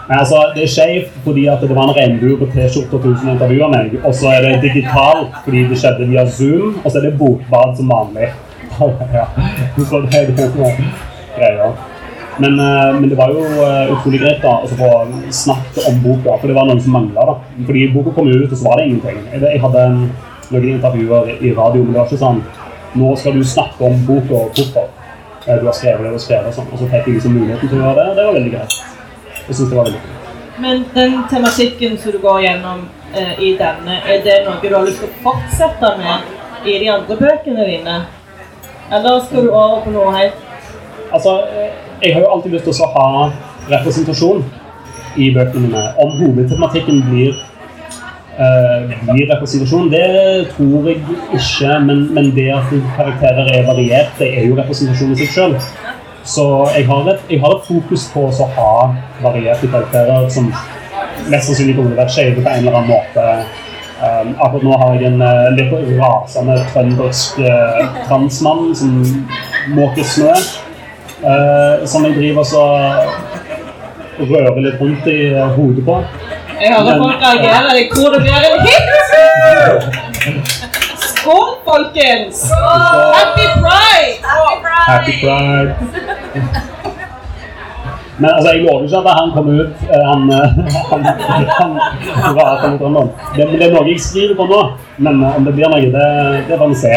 Men 0.08 0.18
altså, 0.18 0.42
Det 0.54 0.66
er 0.66 0.72
skjevt 0.72 1.18
fordi 1.24 1.46
at 1.48 1.64
det 1.64 1.76
var 1.76 1.88
en 1.88 1.96
regnbue 1.96 2.36
på 2.40 2.50
T-skjorta 2.52 3.00
tusen 3.00 3.32
intervjuer 3.32 3.72
meg. 3.72 3.98
Og 4.04 4.14
så 4.14 4.34
er 4.36 4.46
det 4.46 4.62
digital 4.68 5.26
fordi 5.44 5.66
det 5.70 5.80
skjedde 5.80 6.08
via 6.12 6.26
Zoom. 6.28 6.78
Og 6.84 6.90
så 6.90 7.00
er 7.00 7.08
det 7.08 7.18
bokbad 7.18 7.76
som 7.80 7.92
vanlig. 7.92 8.30
ja. 9.18 9.26
Så 9.76 10.02
det 10.04 10.24
er 10.24 10.32
greia. 11.36 11.74
Men, 12.38 12.60
eh, 12.60 13.00
men 13.00 13.08
det 13.08 13.16
var 13.16 13.32
jo 13.32 13.40
eh, 13.40 13.92
utrolig 13.94 14.20
greit 14.20 14.42
da, 14.44 14.58
å 14.60 14.68
få 14.68 14.90
snakket 15.32 15.86
om 15.88 16.02
boka, 16.04 16.34
for 16.36 16.50
det 16.50 16.56
var 16.58 16.68
noe 16.68 16.82
som 16.84 16.92
mangla. 16.92 17.38
Fordi 17.64 17.86
boka 17.94 18.12
kom 18.16 18.28
ut, 18.28 18.50
og 18.50 18.56
så 18.58 18.66
var 18.66 18.80
det 18.80 18.90
ingenting. 18.90 19.22
Jeg, 19.32 19.60
hadde 19.62 19.86
noen 20.50 20.68
intervjuer 20.74 21.32
i 21.40 21.54
radio, 21.56 21.82
men 21.82 21.94
det 21.94 22.02
var 22.02 22.10
ikke 22.10 22.22
sånn 22.22 22.44
Nå 22.96 23.10
skal 23.20 23.34
du 23.36 23.42
snakke 23.44 23.84
om 23.84 23.96
boka 24.06 24.32
og 24.38 24.56
hvorfor 24.56 24.86
eh, 24.86 25.56
du 25.60 25.66
har 25.66 25.74
skrevet 25.76 26.04
det 26.04 26.12
du 26.12 26.16
har 26.16 26.22
skrevet. 26.22 26.52
Og 26.52 26.58
sånn. 26.60 26.68
Og 26.72 26.80
så 26.80 26.90
fikk 26.92 27.08
jeg 27.10 27.16
liksom 27.18 27.34
muligheten 27.36 27.72
til 27.72 27.80
å 27.80 27.82
gjøre 27.82 27.96
det, 27.98 28.14
det 28.16 28.28
var 28.28 28.38
veldig 28.38 28.52
greit. 28.54 28.76
Jeg 29.46 29.54
syns 29.54 29.70
det 29.70 29.76
var 29.76 29.88
veldig 29.88 30.02
kult. 30.04 30.16
Men 30.58 30.84
den 30.94 31.16
tematikken 31.30 31.98
som 32.00 32.12
du 32.12 32.18
går 32.18 32.40
gjennom 32.40 32.84
eh, 33.14 33.34
i 33.44 33.52
denne, 33.60 33.98
er 34.08 34.22
det 34.24 34.36
noe 34.46 34.60
du 34.62 34.72
har 34.72 34.86
lyst 34.86 35.02
til 35.02 35.10
å 35.10 35.24
fortsette 35.26 35.90
med 36.00 36.66
i 36.66 36.78
de 36.80 36.88
andre 36.90 37.16
bøkene 37.20 37.66
dine? 37.68 37.96
Eller 38.92 39.20
skal 39.26 39.44
du 39.44 39.50
over 39.50 39.82
på 39.84 39.92
noe 39.94 40.12
helt 40.14 40.42
Altså, 41.12 41.36
eh, 41.54 41.74
jeg 42.02 42.14
har 42.14 42.24
jo 42.24 42.30
alltid 42.34 42.56
lyst 42.56 42.64
til 42.66 42.74
å 42.82 42.88
ha 42.94 43.10
representasjon 43.70 44.40
i 45.16 45.28
bøkene 45.34 45.68
mine. 45.68 45.84
Om 46.02 46.16
hovedtematikken 46.22 47.04
blir, 47.10 47.36
Uh, 48.36 48.90
blir 49.08 49.30
representasjon, 49.30 49.86
det 49.88 50.48
tror 50.50 50.84
jeg 50.90 50.98
ikke. 51.32 51.70
Men, 51.86 52.02
men 52.12 52.26
det 52.36 52.50
at 52.52 52.74
karakterer 52.98 53.48
er 53.48 53.62
varierte, 53.64 54.26
er 54.28 54.44
jo 54.44 54.58
representasjon 54.58 55.14
i 55.14 55.16
seg 55.22 55.30
sjøl. 55.32 55.54
Så 56.26 56.44
jeg 56.74 56.86
har, 56.88 57.06
et, 57.12 57.20
jeg 57.30 57.40
har 57.40 57.54
et 57.54 57.68
fokus 57.68 58.08
på 58.12 58.24
å 58.26 58.48
ha 58.56 58.70
varierte 59.22 59.68
karakterer 59.70 60.26
som 60.32 60.48
mest 61.30 61.46
sannsynlig 61.48 61.76
kommer 61.76 61.92
til 61.92 61.96
å 61.96 62.00
være 62.02 62.14
skeive 62.16 62.42
på 62.42 62.50
en 62.50 62.58
eller 62.64 62.78
annen 62.80 62.90
måte. 62.90 63.26
Um, 63.96 64.34
akkurat 64.44 64.64
nå 64.66 64.76
har 64.82 64.96
jeg 64.98 65.08
en 65.08 65.22
uh, 65.24 65.46
litt 65.56 65.70
rasende 66.00 66.58
trøndersk 66.74 67.38
uh, 67.40 67.78
transmann 68.08 68.74
som 68.76 68.98
måker 69.78 70.04
snø. 70.04 70.34
Uh, 71.22 71.86
som 71.88 72.04
jeg 72.04 72.18
driver 72.18 72.42
og 72.42 72.48
så 72.50 72.64
rører 74.18 74.60
litt 74.66 74.82
rundt 74.82 75.08
i 75.08 75.18
uh, 75.32 75.46
hodet 75.56 75.86
på. 75.86 75.96
Jeg 76.58 76.74
hører 76.74 76.90
Men- 76.90 77.02
folk 77.06 77.18
reagere. 77.24 77.76
Jeg 77.78 77.86
tror 77.94 78.08
det 78.12 78.20
blir 78.26 78.40
en 78.50 78.60
hit! 78.66 78.86
Skål, 81.06 81.50
folkens! 81.64 82.44
Happy 82.52 83.46
pride! 83.62 84.65
Happy 84.86 85.12
Pride. 85.20 85.74
Men 88.18 88.30
altså, 88.30 88.52
jeg 88.52 88.62
lover 88.64 88.82
ikke 88.82 88.96
at 88.96 89.16
han 89.20 89.30
kommer 89.34 89.52
ut 89.60 89.72
eh, 89.92 90.04
Han, 90.10 90.22
eh, 90.32 90.48
han, 90.90 91.02
han, 91.58 91.72
han 92.18 92.78
Trøndelag. 92.78 93.08
Det, 93.36 93.48
det 93.52 93.66
er 93.66 93.74
noe 93.74 93.88
jeg 93.90 94.00
skriver 94.00 94.38
på 94.38 94.46
nå, 94.48 94.60
men 95.04 95.20
eh, 95.24 95.36
om 95.36 95.44
det 95.44 95.52
blir 95.58 95.68
noe, 95.68 95.90
det, 95.96 96.06
det 96.48 96.58
får 96.60 96.72
vi 96.72 96.78
se. 96.80 96.94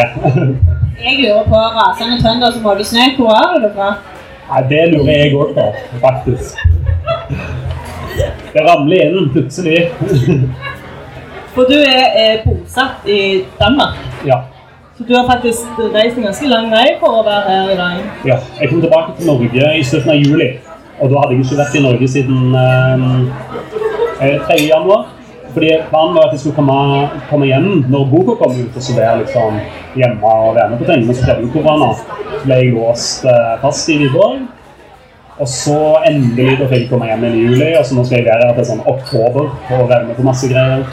Jeg 1.00 1.18
lurer 1.20 1.44
på 1.48 1.60
rasende 1.76 2.16
trønder 2.22 2.54
som 2.54 2.64
måker 2.64 2.88
snø. 2.88 3.04
Hvor 3.18 3.36
er 3.36 3.60
du 3.60 3.68
fra? 3.76 3.90
Nei, 4.50 4.62
det 4.72 4.80
lurer 4.94 5.12
jeg 5.12 5.36
òg 5.36 5.52
på, 5.56 5.66
faktisk. 6.02 6.64
Det 8.54 8.64
ramler 8.66 9.04
inn 9.06 9.30
plutselig. 9.34 9.78
For 11.54 11.68
du 11.68 11.76
er, 11.78 12.06
er 12.24 12.42
bosatt 12.46 13.06
i 13.08 13.20
Danmark. 13.60 14.00
Ja. 14.28 14.42
Så 15.00 15.04
du 15.08 15.14
har 15.16 15.24
faktisk 15.24 15.78
reist 15.94 16.18
en 16.18 16.26
ganske 16.28 16.48
lang 16.48 16.66
vei 16.68 16.88
for 17.00 17.22
å 17.22 17.22
være 17.24 17.52
her 17.54 17.70
i 17.72 17.76
dag. 17.78 18.00
Ja, 18.28 18.34
jeg 18.60 18.68
kom 18.68 18.82
tilbake 18.82 19.14
til 19.16 19.30
Norge 19.30 19.70
i 19.78 19.84
slutten 19.88 20.12
av 20.12 20.18
juli. 20.20 20.48
Og 21.00 21.08
da 21.08 21.22
hadde 21.22 21.38
jeg 21.38 21.46
ikke 21.46 21.56
vært 21.62 21.78
i 21.78 21.82
Norge 21.86 22.08
siden 22.12 22.58
eh, 22.60 24.42
3. 24.50 24.58
januar. 24.66 25.06
Fordi 25.54 25.70
planen 25.88 26.18
var 26.18 26.28
at 26.28 26.36
jeg 26.36 26.42
skulle 26.42 26.58
komme, 26.58 26.76
komme 27.30 27.48
hjem 27.48 27.70
når 27.88 28.04
boka 28.12 28.36
kom 28.42 28.52
ut, 28.58 28.76
og 28.76 28.84
så 28.84 28.98
være 28.98 29.22
liksom 29.22 29.56
hjemme 30.02 30.34
og 30.42 30.52
være 30.60 30.68
med 30.74 30.84
på 30.84 30.90
ting. 30.92 31.08
Men 31.08 31.16
så 31.16 31.24
skjedde 31.24 31.48
jo 31.48 31.54
korona. 31.56 31.90
Så 31.96 32.44
ble 32.44 32.60
jeg 32.60 32.76
låst 32.76 33.26
eh, 33.32 33.50
fast 33.64 33.88
i 33.88 33.98
Viborg. 34.04 34.46
Og 35.40 35.48
så 35.48 35.80
endelig 36.12 36.60
da 36.60 36.68
fikk 36.68 36.84
jeg 36.84 36.92
komme 36.92 37.08
hjem 37.08 37.24
i 37.24 37.34
juli, 37.38 37.72
og 37.72 37.88
så 37.88 37.96
nå 37.96 38.04
skal 38.04 38.20
jeg 38.20 38.28
være 38.28 38.52
her 38.52 38.60
til 38.60 38.72
sånn 38.74 38.84
oktober 38.84 39.48
og 39.48 39.84
være 39.88 40.04
med 40.12 40.20
på 40.20 40.28
masse 40.28 40.52
greier. 40.52 40.84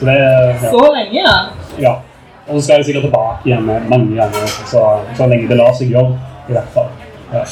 Så 0.00 0.08
det 0.08 0.20
ja. 0.22 0.70
Så 0.72 0.86
lenge, 0.88 1.20
ja. 1.20 1.38
ja. 1.84 1.96
Og 2.46 2.54
så 2.54 2.62
skal 2.64 2.78
jeg 2.80 2.90
sikkert 2.90 3.08
tilbake 3.08 3.50
igjen 3.50 3.66
mange 3.66 4.14
ganger, 4.14 4.46
så, 4.70 4.84
så 5.18 5.26
lenge 5.26 5.50
det 5.50 5.58
lar 5.58 5.74
seg 5.74 5.90
gjøre. 5.90 6.14
i 6.46 6.54
hvert 6.54 6.70
fall. 6.74 6.92
Ja. 7.32 7.42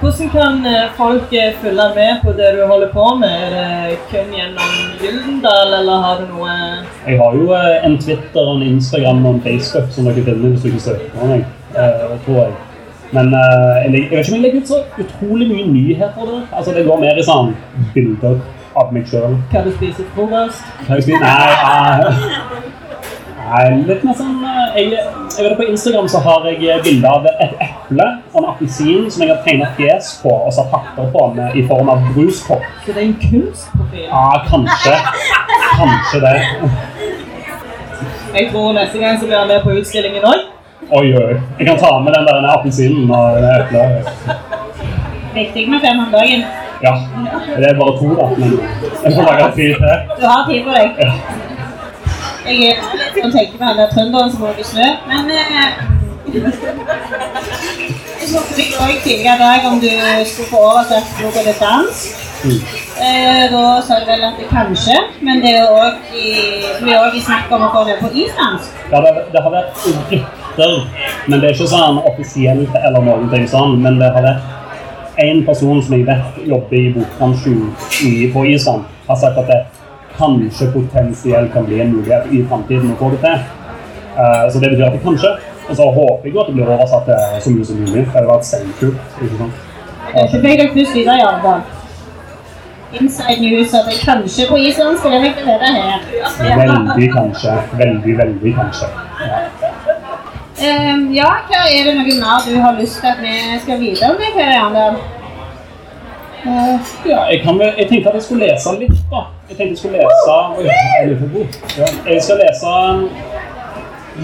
Hvordan 0.00 0.28
kan 0.28 0.66
eh, 0.66 0.90
folk 0.96 1.32
eh, 1.32 1.54
følge 1.62 1.84
med 1.94 2.16
på 2.24 2.32
det 2.32 2.48
du 2.56 2.66
holder 2.66 2.88
på 2.92 3.14
med? 3.20 3.30
Er 3.30 3.50
det 3.88 3.98
kun 4.10 4.32
gjennom 4.34 4.72
Gyldendal, 5.02 5.74
eller 5.78 6.00
har 6.02 6.16
du 6.20 6.32
noe 6.32 6.56
Jeg 7.06 7.18
har 7.20 7.36
jo 7.38 7.52
eh, 7.54 7.86
en 7.86 7.98
Twitter, 7.98 8.40
og 8.40 8.56
en 8.56 8.62
Instagram 8.62 9.26
og 9.26 9.34
en 9.34 9.40
Facebook 9.42 9.92
som 9.94 10.10
dere 10.10 10.24
finner 10.26 10.50
hvis 10.50 10.64
ikke 10.64 10.80
søker 10.80 11.14
på 11.14 11.30
meg. 11.30 11.46
tror 12.24 12.40
jeg. 12.42 12.52
Men 13.12 13.30
jeg, 13.32 13.92
vet 13.92 14.18
ikke 14.18 14.18
om 14.18 14.34
jeg 14.34 14.42
legger 14.42 14.60
ut 14.60 14.68
så 14.68 14.82
utrolig 14.98 15.48
mye 15.48 15.66
nyheter 15.72 16.26
der. 16.26 16.42
Altså, 16.52 16.74
det 16.74 16.86
går 16.86 17.00
mer 17.00 17.20
i 17.22 17.28
sånn 17.30 17.54
bilder 17.94 18.40
av 18.78 18.92
meg 18.92 19.06
sjøl. 19.10 19.38
hva 19.52 19.62
du 19.64 19.70
spiser 19.76 20.02
til 20.02 20.10
frokost? 20.16 20.66
Hva 20.86 20.98
jeg 20.98 21.06
spiser? 21.06 21.22
Nei, 21.22 22.47
litt 23.88 24.04
mer 24.04 24.16
sånn 24.18 24.42
eh, 24.44 24.76
jeg, 24.78 24.90
jeg 25.36 25.44
vet 25.44 25.56
På 25.58 25.66
Instagram 25.66 26.08
så 26.10 26.20
har 26.24 26.46
jeg 26.50 26.58
eh, 26.66 26.82
bilde 26.84 27.10
av 27.10 27.26
et 27.30 27.54
eple 27.64 28.08
og 28.32 28.38
en 28.42 28.48
appelsin 28.52 29.08
som 29.10 29.24
jeg 29.24 29.32
har 29.32 29.40
tegna 29.46 29.70
fjes 29.78 30.10
på 30.22 30.32
og 30.32 30.52
satt 30.54 30.70
hatter 30.74 31.08
på 31.14 31.24
med, 31.36 31.56
i 31.56 31.64
form 31.68 31.90
av 31.92 32.04
bruskopp. 32.12 32.64
Så 32.84 32.92
det 32.92 33.02
er 33.02 33.06
en 33.06 33.16
kunstprofil? 33.22 34.04
Ja, 34.10 34.26
kanskje. 34.50 34.94
Kanskje 35.78 36.22
det. 36.26 36.36
Jeg 38.34 38.50
tror 38.52 38.72
neste 38.76 39.00
gang 39.02 39.18
så 39.18 39.26
blir 39.26 39.38
han 39.38 39.48
med 39.48 39.64
på 39.64 39.74
utstillingen 39.80 40.28
òg. 40.28 40.46
Oi, 40.88 41.08
oi. 41.16 41.34
Jeg 41.58 41.66
kan 41.68 41.80
ta 41.80 41.90
med 42.04 42.14
den 42.16 42.28
der 42.28 42.48
appelsinen 42.52 43.10
og 43.10 43.40
det 43.42 43.54
eplet. 43.58 44.12
Viktig 45.34 45.68
med 45.72 45.84
fem 45.84 46.00
om 46.04 46.12
dagen. 46.12 46.44
Ja. 46.82 46.94
Det 47.56 47.66
er 47.70 47.78
bare 47.78 47.98
to, 47.98 48.14
da. 48.14 48.28
Men 48.38 48.54
jeg 49.04 49.12
får 49.16 49.22
lage 49.26 49.50
tid 49.56 49.74
til. 49.82 50.16
Du 50.20 50.26
har 50.26 50.46
tid 50.50 50.64
på 50.64 50.76
deg. 50.76 51.02
Ja. 51.02 51.37
Jeg 52.48 52.62
er 52.64 52.78
litt 52.96 53.12
sånn 53.18 53.32
tenker 53.34 53.58
på 53.60 53.64
alle 53.68 53.84
trønderne 53.92 54.32
som 54.32 54.40
måker 54.46 54.64
snø, 54.64 54.86
men 55.10 55.28
eh, 55.34 55.48
Jeg 56.28 56.40
spurte 58.28 58.54
deg 58.56 58.68
også 58.72 58.96
tidligere 59.04 59.36
i 59.36 59.42
dag 59.42 59.60
om 59.68 59.76
du 59.82 59.90
skulle 60.28 60.48
få 60.48 60.58
oversett 60.70 61.08
noe 61.20 61.32
til 61.36 61.48
dans. 61.60 61.96
Mm. 62.38 62.60
Eh, 63.04 63.44
da 63.52 63.62
sa 63.84 63.92
du 64.00 64.04
vel 64.08 64.22
at 64.28 64.36
det 64.40 64.48
kanskje, 64.48 64.96
men 65.26 65.36
det 65.44 65.52
er 65.58 65.64
også 65.68 65.90
i, 66.16 66.18
vi 66.84 66.90
er 66.92 66.98
også 67.02 67.18
i 67.20 67.26
snakk 67.28 67.46
om 67.56 67.62
å 67.66 67.72
få 67.74 67.80
det 67.88 67.96
på 68.00 68.08
islandsk. 68.24 68.68
Ja, 68.92 68.98
det, 69.04 69.10
det 69.34 69.40
har 69.44 69.52
vært 69.54 69.72
rykter, 70.12 70.72
men 71.26 71.36
det 71.40 71.46
er 71.50 71.54
ikke 71.56 71.72
sånn 71.72 71.96
offisielt 72.10 72.72
eller 72.80 73.00
noen 73.04 73.26
ting 73.32 73.44
sånn. 73.50 73.72
Men 73.84 73.92
det 74.00 74.08
har 74.16 74.24
vært 74.24 74.42
én 75.24 75.38
person 75.46 75.82
som 75.82 75.92
jeg 75.98 76.06
vet 76.08 76.26
jobber 76.46 76.78
i 76.78 76.92
bokbransjen 76.94 77.58
på 78.32 78.40
Island, 78.46 78.82
har 79.08 79.16
sagt 79.20 79.38
at 79.42 79.48
det 79.50 79.60
kanskje 80.18 80.72
potensielt 80.72 81.52
kan 81.52 81.64
bli 81.66 81.80
en 81.80 81.94
mulighet 81.96 82.32
i 82.32 82.42
framtiden 82.50 82.92
å 82.92 82.98
få 83.00 83.10
det 83.14 83.22
til. 83.24 83.38
Eh, 84.18 84.44
så 84.52 84.60
det 84.60 84.70
betyr 84.72 84.86
at 84.88 84.98
det 84.98 85.02
kanskje. 85.06 85.32
Og 85.68 85.76
så 85.76 85.88
håper 85.98 86.28
jeg 86.28 86.38
at 86.40 86.46
det 86.46 86.54
blir 86.54 86.70
oversatt 86.74 87.04
til 87.08 87.42
så 87.44 87.50
mye 87.54 87.64
som 87.64 87.80
mulig. 87.82 88.04
Det 88.14 88.26
var 88.28 88.38
et 88.38 88.48
selvkult, 88.52 89.18
ikke 89.22 89.40
sant? 89.42 89.66
Fikk 90.32 90.46
dere 90.46 90.70
først 90.72 90.94
videre, 90.96 91.26
alle 91.28 91.42
fall. 91.42 91.60
Inside 93.00 93.40
news 93.40 93.74
at 93.76 93.90
jeg 93.92 94.00
kanskje 94.00 94.46
på 94.48 94.56
islandsk, 94.56 95.04
og 95.04 95.12
det 95.12 95.20
fikk 95.26 95.42
dere 95.44 95.72
her. 95.76 96.06
Veldig 96.62 97.10
kanskje. 97.12 97.56
Veldig, 97.82 98.18
veldig 98.22 98.54
kanskje. 98.56 98.88
Ja. 99.28 99.42
Um, 100.58 101.04
ja, 101.14 101.28
hva 101.46 101.60
er 101.70 101.84
det 101.86 101.92
noe 101.94 102.14
mer 102.18 102.46
du 102.48 102.56
har 102.58 102.72
lyst 102.80 102.96
til 102.98 103.12
at 103.12 103.20
vi 103.22 103.34
skal 103.62 103.78
vite 103.78 104.08
om 104.08 104.16
det, 104.18 104.32
Per 104.34 104.48
Arendal? 104.56 104.96
Uh, 106.42 106.88
Ja, 107.06 107.20
jeg, 107.30 107.42
kan 107.44 107.60
jeg 107.62 107.86
tenkte 107.90 108.10
at 108.10 108.16
jeg 108.18 108.24
skulle 108.24 108.48
lese 108.48 108.72
litt, 108.80 108.96
da. 109.12 109.22
Jeg 109.48 109.56
tenkte 109.56 109.70
jeg 109.70 109.78
skulle 109.78 109.98
lese 109.98 110.32
Oi, 110.58 110.64
jeg 112.12 112.22
skal 112.22 112.36
lese 112.42 112.72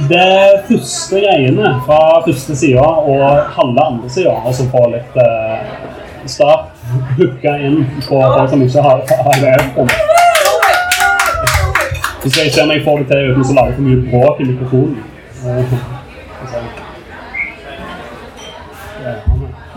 det 0.08 0.64
første 0.68 1.20
greiene 1.22 1.70
fra 1.86 1.98
første 2.26 2.56
side 2.56 2.80
og 2.80 3.22
halve 3.56 3.84
andre 3.84 4.10
sida, 4.10 4.30
og 4.30 4.54
så 4.54 4.66
få 4.72 4.82
litt 4.90 5.14
uh, 5.16 5.58
start 6.26 6.66
booka 7.16 7.54
inn 7.62 7.78
på 7.94 8.02
folk 8.08 8.50
som 8.50 8.64
ikke 8.66 8.82
har, 8.84 9.00
har 9.28 9.36
levd. 9.44 9.94
Så 12.26 12.42
jeg 12.42 12.52
ser 12.52 12.62
om 12.66 12.74
jeg 12.74 12.84
får 12.84 12.98
det 12.98 13.08
til 13.14 13.30
uten 13.30 13.46
å 13.46 13.56
lage 13.60 13.78
for 13.78 13.86
mye 13.86 14.02
bråk 14.10 14.36
i 14.42 14.50
mikrofonen. 14.50 14.98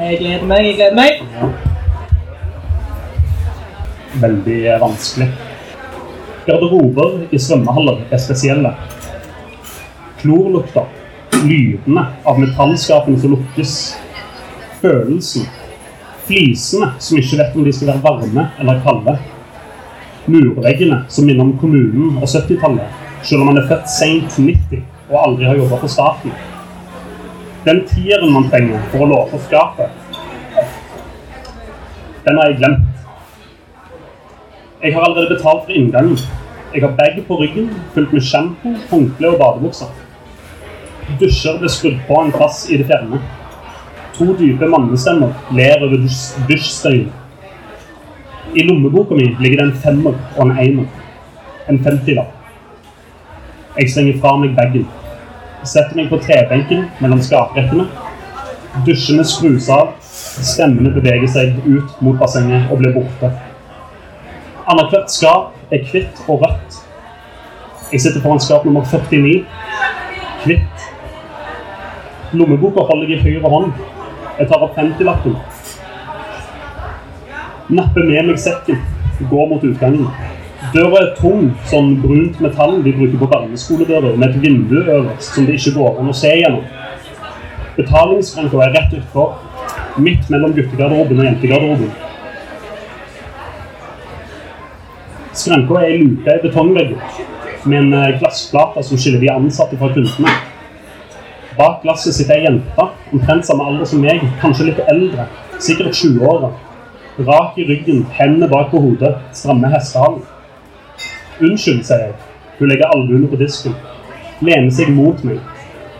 Jeg 0.01 0.19
gleder 0.19 0.45
meg, 0.49 0.65
jeg 0.65 0.75
gleder 0.81 0.95
meg. 0.97 1.66
Veldig 4.21 4.59
vanskelig. 4.81 5.27
Garderober 6.47 7.27
i 7.31 7.39
svømmehaller 7.39 7.99
er 8.11 8.21
spesielle. 8.21 8.71
Klorlukter. 10.21 10.87
Lydene 11.43 12.03
av 12.25 12.39
metallskapene 12.41 13.19
som 13.21 13.35
lukkes. 13.35 13.73
Følelsen. 14.81 15.45
Flisene 16.27 16.93
som 16.99 17.19
ikke 17.19 17.39
vet 17.39 17.55
om 17.55 17.67
de 17.67 17.73
skal 17.75 17.91
være 17.91 18.03
varme 18.07 18.47
eller 18.57 18.81
kalde. 18.85 19.17
Murveggene 20.27 21.03
som 21.13 21.27
minner 21.27 21.45
om 21.45 21.53
kommunen 21.61 22.17
og 22.17 22.25
70-tallet, 22.27 22.97
selv 23.23 23.43
om 23.43 23.51
man 23.51 23.61
er 23.61 23.69
født 23.69 23.87
seint 23.93 24.33
90 24.35 24.81
og 25.07 25.21
aldri 25.21 25.47
har 25.47 25.61
jobba 25.61 25.79
for 25.79 25.93
staten. 25.93 26.33
Den 27.63 27.85
tieren 27.87 28.33
man 28.33 28.49
trenger 28.51 28.83
for 28.91 29.05
å 29.05 29.11
låse 29.13 29.39
skapet, 29.45 29.93
den 32.27 32.35
har 32.41 32.49
jeg 32.49 32.59
glemt. 32.59 32.86
Jeg 34.83 34.93
har 34.93 35.01
allerede 35.01 35.35
betalt 35.35 35.63
for 35.65 35.71
inngangen. 35.71 36.17
Jeg 36.73 36.81
har 36.83 36.91
bag 36.97 37.23
på 37.27 37.35
ryggen 37.41 37.69
fullt 37.93 38.13
med 38.13 38.21
sjampo, 38.21 38.73
håndkle 38.91 39.29
og 39.33 39.39
badebukser. 39.39 39.89
Dusjer 41.19 41.57
ble 41.61 41.69
skrudd 41.71 41.99
på 42.07 42.19
en 42.21 42.31
plass 42.35 42.65
i 42.69 42.77
det 42.77 42.85
fjerne. 42.89 43.19
To 44.17 44.33
dype 44.37 44.67
mannestemmer 44.69 45.33
ler 45.55 45.81
over 45.85 45.97
dusj- 46.03 46.37
dusjstøyen. 46.49 47.09
I 48.55 48.63
lommeboka 48.67 49.15
mi 49.15 49.25
ligger 49.39 49.57
det 49.63 49.67
en 49.67 49.79
femmer 49.83 50.13
og 50.37 50.45
en 50.45 50.57
einer. 50.57 50.85
En 51.69 51.79
femtilapp. 51.83 52.33
Jeg 53.77 53.89
slenger 53.89 54.21
fra 54.21 54.35
meg 54.37 54.55
bagen. 54.55 54.87
Setter 55.63 55.95
meg 55.95 56.09
på 56.09 56.17
trebenken 56.21 56.85
mellom 57.01 57.21
skaprekkene. 57.21 57.87
Dusjene 58.85 59.25
skrus 59.25 59.69
av. 59.69 59.95
Stemmene 60.01 60.93
beveger 60.93 61.27
seg 61.27 61.57
ut 61.65 62.01
mot 62.01 62.17
bassenget 62.19 62.71
og 62.71 62.77
blir 62.81 62.93
borte. 62.93 63.31
Annethvert 64.67 65.11
skap 65.11 65.53
er 65.71 65.83
hvitt 65.87 66.17
og 66.27 66.41
rødt. 66.41 66.77
Jeg 67.91 68.01
sitter 68.03 68.19
foran 68.21 68.41
skap 68.43 68.65
nummer 68.67 68.83
49. 68.83 69.45
Hvitt. 70.43 70.87
Lommeboka 72.33 72.83
holder 72.89 73.13
jeg 73.13 73.21
i 73.21 73.29
høyre 73.29 73.51
hånd. 73.53 73.69
Jeg 74.39 74.49
tar 74.49 74.65
opp 74.65 74.75
50-lappen. 74.75 75.37
Napper 77.79 78.09
med 78.09 78.27
meg 78.27 78.41
sekken. 78.43 78.81
Går 79.31 79.47
mot 79.53 79.63
utgangen. 79.63 80.09
Døra 80.73 80.99
er 80.99 81.13
tung, 81.15 81.53
sånn 81.71 81.93
brunt 82.01 82.41
metall 82.43 82.81
vi 82.83 82.91
bruker 82.97 83.21
på 83.21 83.29
barneskoledører, 83.31 84.17
med 84.19 84.33
et 84.33 84.41
vindu 84.43 84.81
øverst 84.81 85.37
som 85.37 85.47
det 85.47 85.55
ikke 85.61 85.77
går 85.77 86.01
an 86.01 86.11
å 86.11 86.17
se 86.17 86.33
gjennom. 86.33 86.65
Betalingsskranka 87.77 88.65
er 88.65 88.75
rett 88.75 88.97
utfor, 88.99 89.37
midt 90.01 90.27
mellom 90.33 90.57
guttegarderoben 90.57 91.23
og 91.23 91.29
jentegarderoben. 91.29 92.06
Skranka 95.47 95.79
er 95.79 96.01
luka 96.01 96.33
i 96.35 96.39
betongvegg 96.43 96.89
med 97.71 97.77
en 97.77 97.93
eh, 97.95 98.15
glassplate 98.19 98.81
som 98.83 98.99
skiller 98.99 99.21
de 99.21 99.29
ansatte 99.31 99.77
fra 99.79 99.87
kundene. 99.93 100.31
Bak 101.55 101.77
glasset 101.85 102.17
sitter 102.17 102.35
ei 102.35 102.43
jente, 102.43 102.87
omtrent 103.15 103.47
samme 103.47 103.63
alder 103.63 103.87
som 103.87 104.01
meg, 104.03 104.25
kanskje 104.41 104.65
litt 104.67 104.81
eldre, 104.91 105.23
sikkert 105.63 105.95
20-åra. 105.95 106.49
Rak 107.29 107.55
i 107.61 107.67
ryggen, 107.69 108.01
hendene 108.17 108.49
bak 108.51 108.73
på 108.73 108.81
hodet, 108.83 109.13
stramme 109.31 109.71
hestehalen. 109.71 110.25
Unnskyld, 111.39 111.79
sier 111.87 112.03
jeg. 112.09 112.17
Hun 112.57 112.73
legger 112.73 112.91
albuene 112.97 113.31
på 113.31 113.39
disken. 113.39 113.77
Lener 114.43 114.75
seg 114.75 114.91
mot 114.97 115.23
meg. 115.23 115.39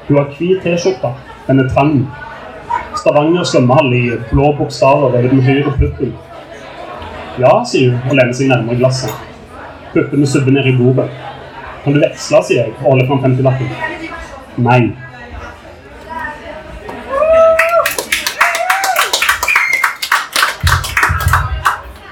Hun 0.10 0.20
har 0.20 0.28
hvit 0.36 0.60
T-skjorte. 0.66 1.14
Den 1.48 1.64
er 1.64 1.72
trang. 1.72 2.02
Stavanger 3.00 3.48
svømmehall 3.48 3.96
i 3.96 4.04
blå 4.28 4.52
bokstaver 4.60 5.08
over 5.08 5.32
den 5.32 5.46
høyre 5.48 5.72
puppen. 5.80 6.12
Ja, 7.40 7.62
sier 7.64 7.96
hun 7.96 8.12
og 8.12 8.20
lener 8.20 8.36
seg 8.36 8.52
nærmere 8.52 8.82
glasset. 8.84 9.27
Puppene 9.98 10.28
subber 10.28 10.52
ned 10.52 10.66
i 10.66 10.78
bordet. 10.78 11.10
Kan 11.84 11.94
du 11.94 12.00
veksle, 12.04 12.42
sier 12.46 12.68
jeg 12.68 12.74
og 12.76 12.90
holder 12.92 13.08
fram 13.10 13.24
50-lappen. 13.24 13.70
Nei. 14.62 14.82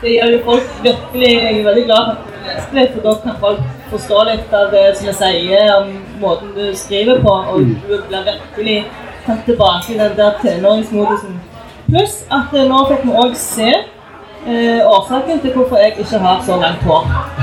Det 0.02 0.14
gjør 0.16 0.32
jo 0.34 0.40
folk 0.46 0.74
virkelig 0.84 1.30
Jeg 1.30 1.60
er 1.60 1.64
veldig 1.68 1.86
glad 1.86 2.10
for 2.10 2.16
at 2.16 2.26
du 2.26 2.50
leser 2.50 2.80
litt, 2.80 2.96
for 2.96 3.06
da 3.06 3.14
kan 3.22 3.38
folk 3.44 3.62
forstå 3.94 4.24
litt 4.32 4.58
av 4.64 4.74
det 4.74 4.84
som 4.98 5.12
jeg 5.12 5.18
sier 5.22 5.72
om 5.76 5.94
måten 6.26 6.54
du 6.58 6.66
skriver 6.78 7.22
på, 7.22 7.38
og 7.54 7.70
du 7.86 7.96
blir 8.10 8.26
virkelig 8.32 8.80
tatt 9.28 9.46
tilbake 9.46 9.94
i 9.94 10.00
den 10.02 10.18
der 10.18 10.38
tenåringsmodusen. 10.42 11.38
Pluss 11.86 12.24
at 12.34 12.54
eh, 12.58 12.66
nå 12.66 12.82
fikk 12.90 13.06
vi 13.06 13.18
òg 13.22 13.38
se 13.38 13.70
eh, 13.70 14.82
årsaken 14.82 15.46
til 15.46 15.54
hvorfor 15.54 15.86
jeg 15.86 16.00
ikke 16.00 16.26
har 16.26 16.42
så 16.50 16.58
langt 16.66 16.86
hår. 16.90 17.35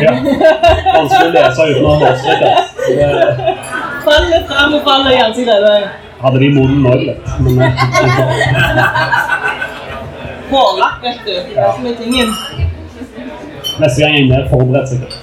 Ja. 0.00 0.12
Vanskelig 0.94 1.28
å 1.28 1.32
lese 1.34 1.66
uten 1.70 1.84
å 1.84 1.88
ha 1.88 1.96
hårstrikker. 2.04 2.52
Det 2.90 3.08
Faller 4.04 4.42
fram 4.48 4.74
og 4.74 4.82
faller 4.86 5.10
i 5.14 5.20
ansiktet. 5.22 5.90
hadde 6.22 6.38
de 6.42 6.48
moden 6.56 6.78
nå 6.84 6.92
litt. 7.00 7.24
Men 7.40 7.54
eh, 7.64 7.72
Hårlakk, 10.50 11.02
vet 11.02 11.20
du. 11.24 11.32
Det 11.32 11.56
er 11.56 11.72
som 11.76 11.86
er 11.86 11.94
tingen. 12.00 12.28
neste 13.80 14.00
gang 14.02 14.12
er 14.14 14.18
jeg 14.18 14.28
mer 14.30 14.48
forberedt, 14.50 14.88
sikkert. 14.90 15.14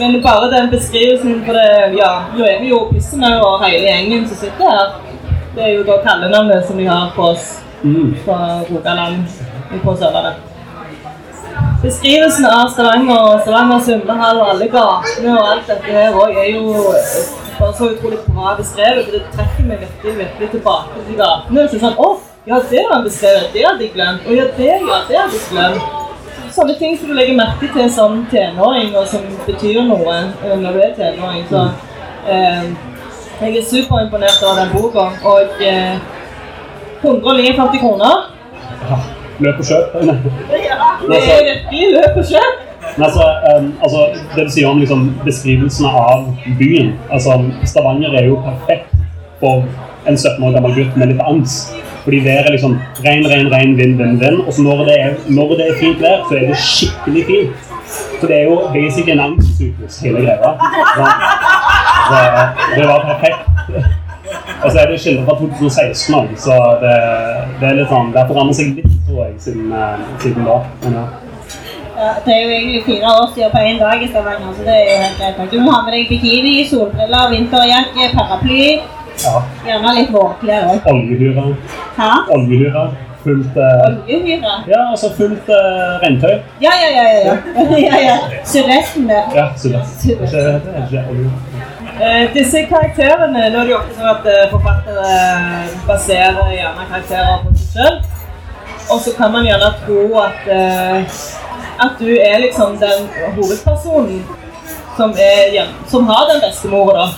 Men 0.00 0.20
bare 0.24 0.48
den 0.54 0.70
beskrivelsen 0.72 1.42
for 1.44 1.52
det, 1.58 1.66
ja, 1.98 2.12
nå 2.36 2.44
er 2.46 2.60
vi 2.62 2.70
jo 2.72 2.78
Pissene 2.92 3.30
og 3.44 3.60
hele 3.64 3.84
gjengen 3.84 4.24
som 4.30 4.36
sitter 4.44 4.70
her. 4.70 4.88
Det 5.54 5.62
er 5.66 5.72
jo 5.74 5.82
da 5.84 5.98
kallenavnet 6.04 6.64
som 6.68 6.78
de 6.78 6.86
har 6.88 7.10
på 7.16 7.22
oss 7.34 7.58
Mm. 7.82 8.10
fra 8.26 8.60
Rogaland 8.68 9.22
på 9.82 9.94
Sørlandet. 9.96 10.34
Beskrivelsen 11.80 12.44
av 12.44 12.66
Stavanger 12.74 13.18
og 13.24 13.38
Stavanger 13.40 13.78
svømmehall 13.84 14.38
og 14.42 14.48
alle 14.52 14.66
gatene 14.68 15.30
og 15.32 15.46
alt 15.48 15.68
dette 15.70 15.94
her 15.94 16.12
òg 16.12 16.34
er 16.36 16.48
jo 16.52 16.74
bare 17.56 17.70
så 17.78 17.86
utrolig 17.94 18.18
bra 18.26 18.50
beskrevet. 18.58 19.06
Det 19.08 19.20
trekker 19.32 19.64
meg 19.64 19.80
virkelig, 19.86 20.12
virkelig 20.18 20.48
tilbake 20.50 21.04
til 21.06 21.16
gatene. 21.16 21.62
Så 21.72 21.80
sånn, 21.80 21.94
å, 21.96 22.10
ja, 22.50 22.58
det 22.68 22.82
var 22.90 23.06
beskrevet, 23.06 23.46
det 23.54 23.64
hadde 23.64 23.86
jeg 23.86 23.94
glemt. 23.94 24.26
Og 24.28 24.36
ja, 24.36 24.44
det, 24.58 24.68
ja, 24.74 24.98
det 25.08 25.18
hadde 25.22 25.38
jeg 25.38 25.46
glemt. 25.54 25.96
Sånne 26.52 26.74
ting 26.82 26.98
som 27.00 27.08
du 27.08 27.14
legger 27.16 27.38
merke 27.38 27.70
til 27.72 27.88
som 27.94 28.18
tenåring, 28.28 28.92
og 29.00 29.06
som 29.08 29.24
betyr 29.46 29.80
noe 29.88 30.18
eh, 30.18 30.56
når 30.60 30.76
du 30.76 30.82
er 30.84 30.92
tenåring. 30.98 31.46
Så 31.48 31.62
eh, 32.28 32.68
jeg 33.40 33.56
er 33.56 33.64
superimponert 33.70 34.44
over 34.44 34.60
den 34.60 34.76
boka. 34.76 35.06
Og 35.32 35.64
eh, 35.64 35.96
149 37.00 37.80
kroner. 37.80 38.28
Ja, 39.40 39.44
Løp 39.46 39.58
og 39.58 39.64
kjøp. 39.64 39.92
Det 41.08 41.16
er 41.16 41.44
virkelig 41.44 41.86
løp 41.94 42.16
og 42.16 42.24
kjøp. 42.28 42.56
Men 42.96 43.04
altså, 43.04 43.26
um, 43.56 43.74
altså, 43.82 44.00
det 44.36 44.44
du 44.44 44.50
sier 44.50 44.68
om 44.68 44.80
liksom, 44.80 45.04
beskrivelsene 45.24 45.88
av 45.88 46.26
byen 46.58 46.90
altså, 47.12 47.38
Stavanger 47.64 48.16
er 48.18 48.26
jo 48.26 48.40
perfekt 48.44 48.92
for 49.40 49.64
en 50.08 50.18
17 50.18 50.44
år 50.44 50.56
gammel 50.56 50.74
gutt 50.76 50.96
med 50.96 51.12
litt 51.12 51.22
angst. 51.24 51.72
Fordi 52.04 52.20
været 52.24 52.48
er 52.48 52.56
liksom 52.56 52.78
regn, 53.04 53.26
regn, 53.32 53.48
regn, 53.52 53.76
vind, 53.78 53.96
vind, 53.96 54.20
vind. 54.20 54.40
Og 54.46 54.52
så 54.52 54.62
når 54.62 54.84
det 54.88 55.00
er, 55.00 55.16
når 55.28 55.56
det 55.56 55.68
er 55.68 55.80
fint 55.80 56.02
vær, 56.02 56.24
så 56.28 56.36
er 56.36 56.46
det 56.48 56.60
skikkelig 56.64 57.24
fint. 57.26 57.72
Så 58.20 58.26
det 58.26 58.36
er 58.36 58.44
jo 58.44 58.60
basically 58.74 59.12
en 59.12 59.20
angstsykehus, 59.20 60.00
hele 60.04 60.24
greia. 60.26 60.52
Så, 60.96 61.04
så 62.10 62.20
det 62.76 62.86
var 62.88 63.08
perfekt. 63.08 63.50
Og 64.64 64.72
så 64.72 64.78
er 64.78 64.90
det 64.90 65.00
skildret 65.00 65.24
fra 65.24 65.36
2016 65.40 66.14
òg, 66.14 66.32
så 66.36 66.56
det, 66.82 66.96
det 67.60 67.68
er 67.68 67.78
litt 67.78 67.92
sånn, 67.92 68.10
det 68.12 68.26
forandrer 68.28 68.56
seg 68.58 68.74
litt, 68.76 68.96
tror 69.10 69.24
jeg, 69.24 69.34
siden, 69.38 69.72
eh, 69.72 69.98
siden 70.22 70.44
da. 70.44 70.56
Men, 70.82 70.92
ja. 70.92 71.04
Ja, 72.00 72.10
det 72.24 72.32
er 72.36 72.42
jo 72.44 72.50
egentlig 72.50 72.82
fire 72.84 73.06
år 73.18 73.26
siden 73.34 73.50
på 73.50 73.58
én 73.58 73.78
dag 73.78 74.02
i 74.02 74.08
Stavanger, 74.08 74.52
så 74.56 74.62
det 74.68 74.74
er 74.76 74.84
jo 74.92 75.02
helt 75.04 75.18
greit. 75.18 75.52
Du 75.52 75.60
må 75.60 75.70
ha 75.70 75.82
med 75.84 75.92
deg 75.96 76.08
bikini, 76.08 76.54
solbriller, 76.70 77.30
vinterjakke, 77.34 78.08
paraply. 78.16 78.64
ja. 79.26 79.36
Gjerne 79.66 79.94
litt 79.98 80.12
vårklær 80.14 80.68
òg. 80.72 80.90
Oljehyre. 80.94 81.46
Hæ? 81.98 82.10
Oljehyre. 82.36 82.84
Fullt 83.24 83.56
uh... 83.56 83.88
Oljehyre? 83.90 84.54
Ja, 84.72 84.80
altså 84.92 85.10
fullt 85.16 85.50
uh, 85.52 85.98
regntøy. 86.04 86.38
Ja, 86.64 86.72
ja, 86.82 86.88
ja. 86.96 87.04
ja, 87.10 87.18
ja. 87.26 87.66
ja, 87.88 88.00
ja. 88.08 88.16
Sydvesten 88.44 89.08
der. 89.08 89.28
Ja, 89.36 89.50
så 89.56 89.68
det. 89.68 89.82
Det 90.06 90.38
er 90.38 90.86
ikke, 90.86 91.04
olje. 91.10 91.30
Eh, 92.00 92.30
disse 92.32 92.62
karakterene, 92.70 93.50
nå 93.52 93.58
er 93.60 93.66
det 93.68 93.74
jo 93.74 93.76
ofte 93.76 93.98
sånn 93.98 94.08
at 94.08 94.28
eh, 94.32 94.46
forfattere 94.48 95.16
baserer 95.84 96.54
gjerne 96.54 96.86
karakterer 96.88 97.42
på 97.44 97.52
seg 97.58 97.74
selv. 97.74 98.19
Og 98.90 99.00
så 99.00 99.12
kan 99.16 99.32
man 99.32 99.46
gjerne 99.46 99.70
tro 99.84 100.02
at, 100.18 100.46
eh, 100.50 101.20
at 101.84 102.00
du 102.00 102.10
er 102.10 102.38
liksom 102.42 102.76
den 102.80 103.06
hovedpersonen 103.36 104.22
som, 104.96 105.10
er, 105.10 105.68
som 105.88 106.08
har 106.08 106.26
den 106.32 106.40
bestemora, 106.48 107.06
da. 107.06 107.08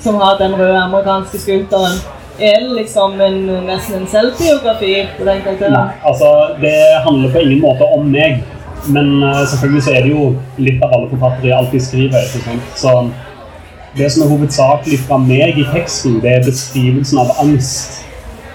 Som 0.00 0.14
har 0.14 0.38
den 0.38 0.54
røde 0.56 0.78
amerikanske 0.78 1.38
scooteren. 1.38 1.98
Er 2.38 2.60
det 2.60 2.76
liksom 2.76 3.20
en, 3.20 3.40
nesten 3.66 3.98
en 4.00 4.06
selvbiografi 4.08 4.94
på 5.18 5.26
den 5.28 5.42
karakteren? 5.44 5.74
Nei, 5.74 5.98
altså 6.08 6.30
det 6.60 6.76
handler 7.04 7.32
på 7.34 7.42
ingen 7.44 7.60
måte 7.60 7.84
om 7.84 8.06
meg. 8.08 8.40
Men 8.88 9.22
uh, 9.22 9.42
selvfølgelig 9.44 9.82
så 9.84 9.92
er 9.92 10.06
det 10.06 10.14
jo 10.14 10.30
litt 10.56 10.80
av 10.84 10.94
alle 10.96 11.10
forfattere 11.10 11.56
alltid 11.56 11.84
skriver. 11.84 12.30
Så 12.80 12.94
det 13.98 14.08
som 14.12 14.24
er 14.24 14.30
hovedsakelig 14.30 15.02
fra 15.04 15.18
meg 15.20 15.58
i 15.60 15.66
teksten, 15.74 16.20
det 16.22 16.32
er 16.38 16.46
beskrivelsen 16.46 17.20
av 17.20 17.34
angst. 17.42 18.00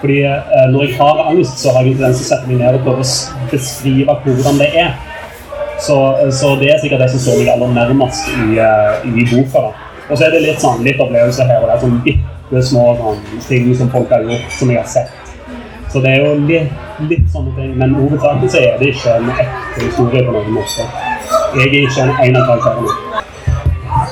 Fordi 0.00 0.20
eh, 0.28 0.64
når 0.72 0.86
jeg 0.86 0.96
har 1.00 1.22
angst, 1.30 1.58
så 1.62 1.72
har 1.74 1.86
jeg 1.86 1.96
en 1.96 2.00
tendens 2.02 2.20
til 2.20 2.26
å 2.26 2.30
sette 2.30 2.50
meg 2.50 2.60
ned 2.60 2.78
og 2.78 2.86
prøve 2.86 3.04
å 3.04 3.50
beskrive 3.52 4.16
hvordan 4.24 4.60
det 4.60 4.70
er. 4.84 4.96
Så, 5.80 5.96
så 6.32 6.54
det 6.60 6.70
er 6.72 6.80
sikkert 6.80 7.04
det 7.04 7.10
som 7.12 7.22
står 7.22 7.42
meg 7.42 7.52
aller 7.52 7.74
nærmest 7.76 8.30
i, 8.32 8.58
eh, 8.60 9.06
i 9.08 9.26
boka. 9.30 9.68
da. 9.68 9.86
Og 10.08 10.18
så 10.18 10.26
er 10.26 10.36
det 10.36 10.42
litt 10.44 10.62
sånn, 10.62 10.84
litt 10.86 11.00
opplevelse 11.02 11.46
her 11.48 11.64
og 11.64 11.70
der, 11.72 11.80
sånn 11.82 11.96
bitte 12.04 12.62
små 12.62 12.84
sånn, 13.00 13.24
ting 13.48 13.72
som 13.78 13.90
folk 13.92 14.12
har 14.14 14.24
gjort, 14.26 14.52
som 14.58 14.70
jeg 14.70 14.80
har 14.80 14.90
sett. 14.90 15.22
Så 15.92 16.02
det 16.04 16.12
er 16.12 16.24
jo 16.24 16.36
litt, 16.46 16.86
litt 17.10 17.26
sånne 17.32 17.54
ting, 17.56 17.74
men 17.80 17.96
hovedsakelig 17.96 18.52
så 18.52 18.62
er 18.62 18.78
det 18.80 18.92
ikke 18.92 19.16
en 19.16 19.32
ekte 19.32 19.82
historie 19.86 20.24
på 20.26 20.36
noen 20.36 20.54
måte. 20.58 20.86
Jeg 21.56 21.66
er 21.72 21.82
ikke 21.86 22.08
en 22.10 22.40
av 22.42 22.48
karakterene. 22.50 23.05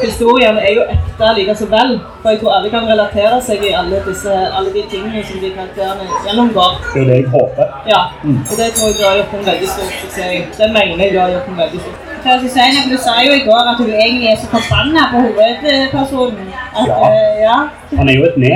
Historien 0.04 0.56
er 0.58 0.72
jo 0.76 0.84
ekte 0.94 1.30
like 1.38 1.54
så 1.60 1.66
vel. 1.72 1.94
For 2.22 2.32
jeg 2.32 2.40
tror 2.40 2.56
alle 2.56 2.70
kan 2.74 2.88
relatere 2.92 3.40
seg 3.48 3.64
i 3.68 3.72
alle, 3.80 4.00
disse, 4.08 4.34
alle 4.58 4.70
de 4.76 4.82
tingene 4.92 5.24
som 5.28 5.42
de 5.42 5.50
karakterene 5.56 6.06
gjennomgår. 6.26 6.72
Det 6.94 7.00
er 7.00 7.04
jo 7.04 7.08
det 7.10 7.18
jeg 7.20 7.30
håper. 7.36 7.66
Ja, 7.92 8.02
og 8.24 8.54
det 8.60 8.68
tror 8.76 8.90
jeg 8.90 8.96
du 8.98 9.04
har 9.08 9.16
gjort 9.20 9.34
en 9.40 9.46
veldig 9.50 9.68
stor 9.74 9.88
suksess. 10.00 10.56
Det 10.60 10.70
mener 10.76 11.04
jeg 11.04 11.14
du 11.14 11.20
har 11.24 11.34
gjort 11.36 11.50
en 11.52 11.60
veldig 11.64 11.80
stor 11.84 11.94
Hva 12.24 12.38
skal 12.40 12.62
jeg 12.64 12.76
si, 12.76 12.90
Du 12.92 12.96
sa 13.06 13.14
jo 13.26 13.32
i 13.36 13.42
går 13.48 13.66
at 13.72 13.80
du 13.80 13.90
egentlig 13.90 14.30
er 14.32 14.38
så 14.40 14.48
forbanna 14.54 15.02
på 15.12 15.26
hovedpersonen. 15.26 16.48
At, 16.72 16.88
Ja. 16.88 16.96
Uh, 17.08 17.34
ja. 17.46 17.58
Han 17.98 18.08
er 18.08 18.14
jo 18.18 18.24
et 18.30 18.38
ne. 18.44 18.54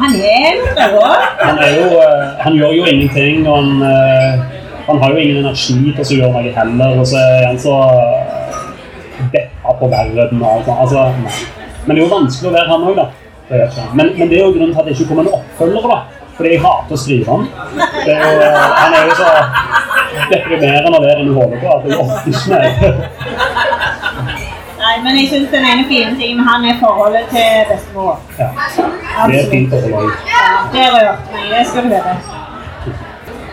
Han 0.00 0.14
er 0.14 0.54
det 0.76 0.86
òg. 0.96 1.24
Han, 1.46 1.58
er 1.58 1.70
jo, 1.80 1.88
eh, 2.00 2.28
han 2.44 2.54
gjør 2.56 2.72
jo 2.78 2.84
ingenting, 2.92 3.48
og 3.48 3.56
han, 3.60 3.82
Uh, 3.82 4.86
han 4.86 4.98
har 5.02 5.10
jo 5.10 5.16
ingen 5.16 5.36
energi 5.44 5.92
til 5.96 6.02
å 6.04 6.16
gjøre 6.18 6.42
noe 6.46 6.54
heller. 6.56 6.96
Og 7.00 7.06
så 7.06 7.20
er 7.20 7.44
han 7.46 7.58
så 7.60 7.76
uh, 7.76 8.31
på 9.82 9.90
verden 9.92 10.40
og 10.42 10.48
alt. 10.54 10.72
Altså, 10.86 11.04
nei. 11.20 11.36
Men 11.82 11.96
det 11.96 12.02
er 12.02 12.06
jo 12.06 12.14
vanskelig 12.14 12.50
å 12.50 12.54
være 12.54 12.70
han 12.70 12.88
òg, 12.88 12.98
da. 13.00 13.06
Det. 13.50 13.64
Men, 13.92 14.12
men 14.16 14.28
det 14.30 14.38
er 14.38 14.44
jo 14.46 14.52
grunnen 14.54 14.72
til 14.72 14.80
at 14.80 14.86
det 14.88 14.94
ikke 14.96 15.08
kommer 15.10 15.26
en 15.26 15.34
oppfølger, 15.40 15.88
da. 15.90 16.28
Fordi 16.36 16.54
jeg 16.54 16.62
hater 16.62 16.96
å 16.96 17.00
skrive 17.02 17.26
han. 17.28 17.42
Det 18.06 18.14
er 18.14 18.22
jo, 18.22 18.52
han 18.78 18.96
er 18.96 19.10
jo 19.10 19.16
så 19.18 19.32
deprimerende 20.30 20.96
å 20.96 21.02
være 21.02 21.26
du 21.26 21.34
holder 21.36 21.60
på 21.60 21.74
at 21.74 21.86
jeg 21.88 21.98
orker 22.00 22.30
ikke 22.32 22.48
mer. 22.54 22.68
Nei, 24.82 24.94
men 25.04 25.18
jeg 25.20 25.28
syns 25.30 25.50
den 25.52 25.66
ene 25.68 25.84
fine 25.86 26.14
tingen 26.18 26.40
med 26.40 26.48
han 26.48 26.64
er 26.66 26.78
forholdet 26.80 27.28
til 27.30 27.68
bestemor. 27.68 28.22
Ja. 28.38 28.48
Det 29.28 29.42
er 29.42 29.50
fint 29.52 29.76
i. 29.76 29.92
Ja, 30.32 30.46
det 30.72 30.86
rørte 30.96 31.34
meg. 31.36 31.50
Det 31.52 31.64
skal 31.68 31.86
du 31.86 31.94
høre. 31.94 32.14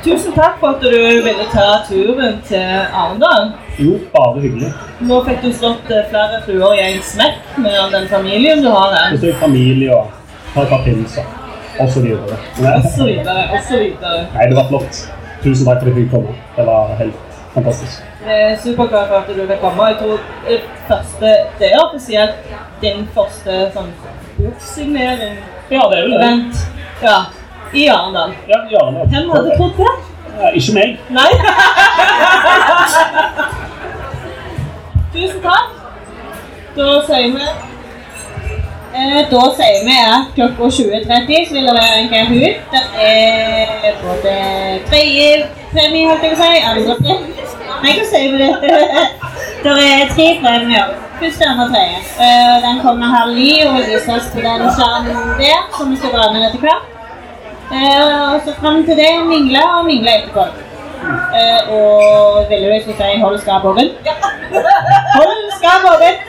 Tusen 0.06 0.34
takk 0.34 0.58
for 0.62 0.78
at 0.78 0.82
du 0.82 0.96
ville 1.26 1.46
ta 1.52 1.68
turen 1.90 2.40
til 2.48 2.70
Arendal. 2.88 3.52
Jo, 3.80 3.98
bare 4.12 4.42
hyggelig. 4.44 4.72
Nå 5.08 5.20
fikk 5.28 5.44
du 5.46 5.52
slått 5.56 5.92
eh, 5.96 6.08
flere 6.12 6.42
fluer 6.46 6.76
i 6.76 6.86
en 6.90 7.04
smekk 7.14 7.60
med 7.64 7.78
all 7.80 7.94
den 7.94 8.08
familien 8.12 8.64
du 8.64 8.70
har 8.74 8.92
her. 8.96 9.14
Besøk 9.16 9.40
familie 9.40 9.94
og 9.96 10.10
har 10.56 10.66
et 10.66 10.74
par 10.74 10.84
pinser 10.84 11.36
videre. 12.04 12.38
Og 12.60 13.64
så 13.64 13.78
videre. 13.80 14.28
Nei, 14.36 14.46
det 14.50 14.56
var 14.58 14.68
flott. 14.68 15.02
Tusen 15.44 15.66
takk 15.66 15.80
for 15.80 15.88
at 15.88 15.88
jeg 15.88 15.96
fikk 15.96 16.12
komme. 16.12 16.36
Det 16.58 16.66
var 16.68 16.94
helt 17.00 17.38
fantastisk. 17.54 18.02
Er 18.28 18.58
superglad 18.60 19.08
for 19.08 19.22
at 19.22 19.32
du 19.32 19.42
vil 19.46 19.62
komme. 19.62 19.88
Jeg 19.88 19.98
tror 20.02 20.20
det 20.50 20.60
første, 20.88 21.34
det 21.60 21.72
er 21.72 21.80
offisielt 21.86 22.52
din 22.84 23.08
første 23.16 23.62
sånn 23.76 23.92
boksignering. 24.40 25.40
Ja, 25.72 25.88
det 25.92 26.02
er 26.02 26.08
vel 26.08 26.12
det. 26.12 26.20
Event. 26.20 26.64
Ja, 27.04 27.18
i 27.74 27.88
Arendal. 27.88 28.36
Ja, 28.50 28.64
gjerne. 28.74 29.08
Hvem 29.14 29.30
hadde 29.36 29.58
trodd 29.58 29.78
det? 29.80 29.98
Ja, 30.40 30.52
ikke 30.56 30.74
meg. 30.74 31.00
Nei. 31.10 31.32
Tusen 35.14 35.42
takk. 35.44 35.76
Da 36.78 36.94
sier 37.08 37.34
vi 37.36 37.50
Eh, 39.00 39.30
da 39.32 39.42
sier 39.54 39.84
vi 39.86 39.96
at 40.02 40.32
klokka 40.36 40.70
20.30 40.78 41.44
så 41.48 41.54
vil 41.54 41.68
det 41.68 41.74
være 41.76 41.98
en 42.00 42.10
Kahoot. 42.10 42.56
Det 42.72 42.82
er 43.06 44.00
både 44.02 44.34
tredje 44.90 45.28
holdt 45.74 46.24
jeg 46.24 46.24
på 46.24 46.30
å 46.32 46.40
si, 46.40 46.64
andre 46.72 46.96
premie. 46.98 47.46
Nei, 47.84 47.94
hva 48.00 48.08
sier 48.10 48.34
vi 48.34 48.40
det? 48.42 49.06
Det 49.64 49.76
er 49.76 50.12
tre 50.16 50.28
premier. 50.42 50.96
Første, 51.20 51.48
andre, 51.52 51.68
tredje. 51.74 52.02
Eh, 52.26 52.56
den 52.66 52.82
kommer 52.82 53.14
halv 53.14 53.36
ni 53.38 53.52
og 53.68 53.78
vises 53.78 54.32
på 54.34 54.44
den 54.46 54.66
skjermen 54.78 55.36
der, 55.40 55.62
som 55.78 55.92
vi 55.92 56.00
skal 56.00 56.16
være 56.16 56.34
med 56.34 56.48
etter 56.50 56.64
hvert. 56.66 56.99
Eh, 57.72 58.34
og 58.34 58.42
så 58.46 58.54
fram 58.62 58.84
til 58.86 58.96
det 58.98 59.12
mingler, 59.26 59.68
og 59.78 59.86
mingle 59.86 60.16
etterpå. 60.18 60.46
Eh, 61.40 61.62
og 61.76 62.46
ville 62.50 62.68
du 62.68 62.74
ikke 62.74 62.96
si 62.98 63.20
'hold 63.22 63.40
skapet 63.40 63.70
åpent'? 63.72 63.96
Hold 65.18 65.44
skapet 65.60 65.90
åpent! 65.96 66.20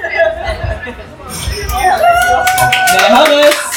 Vi 2.92 3.00
høres! 3.16 3.69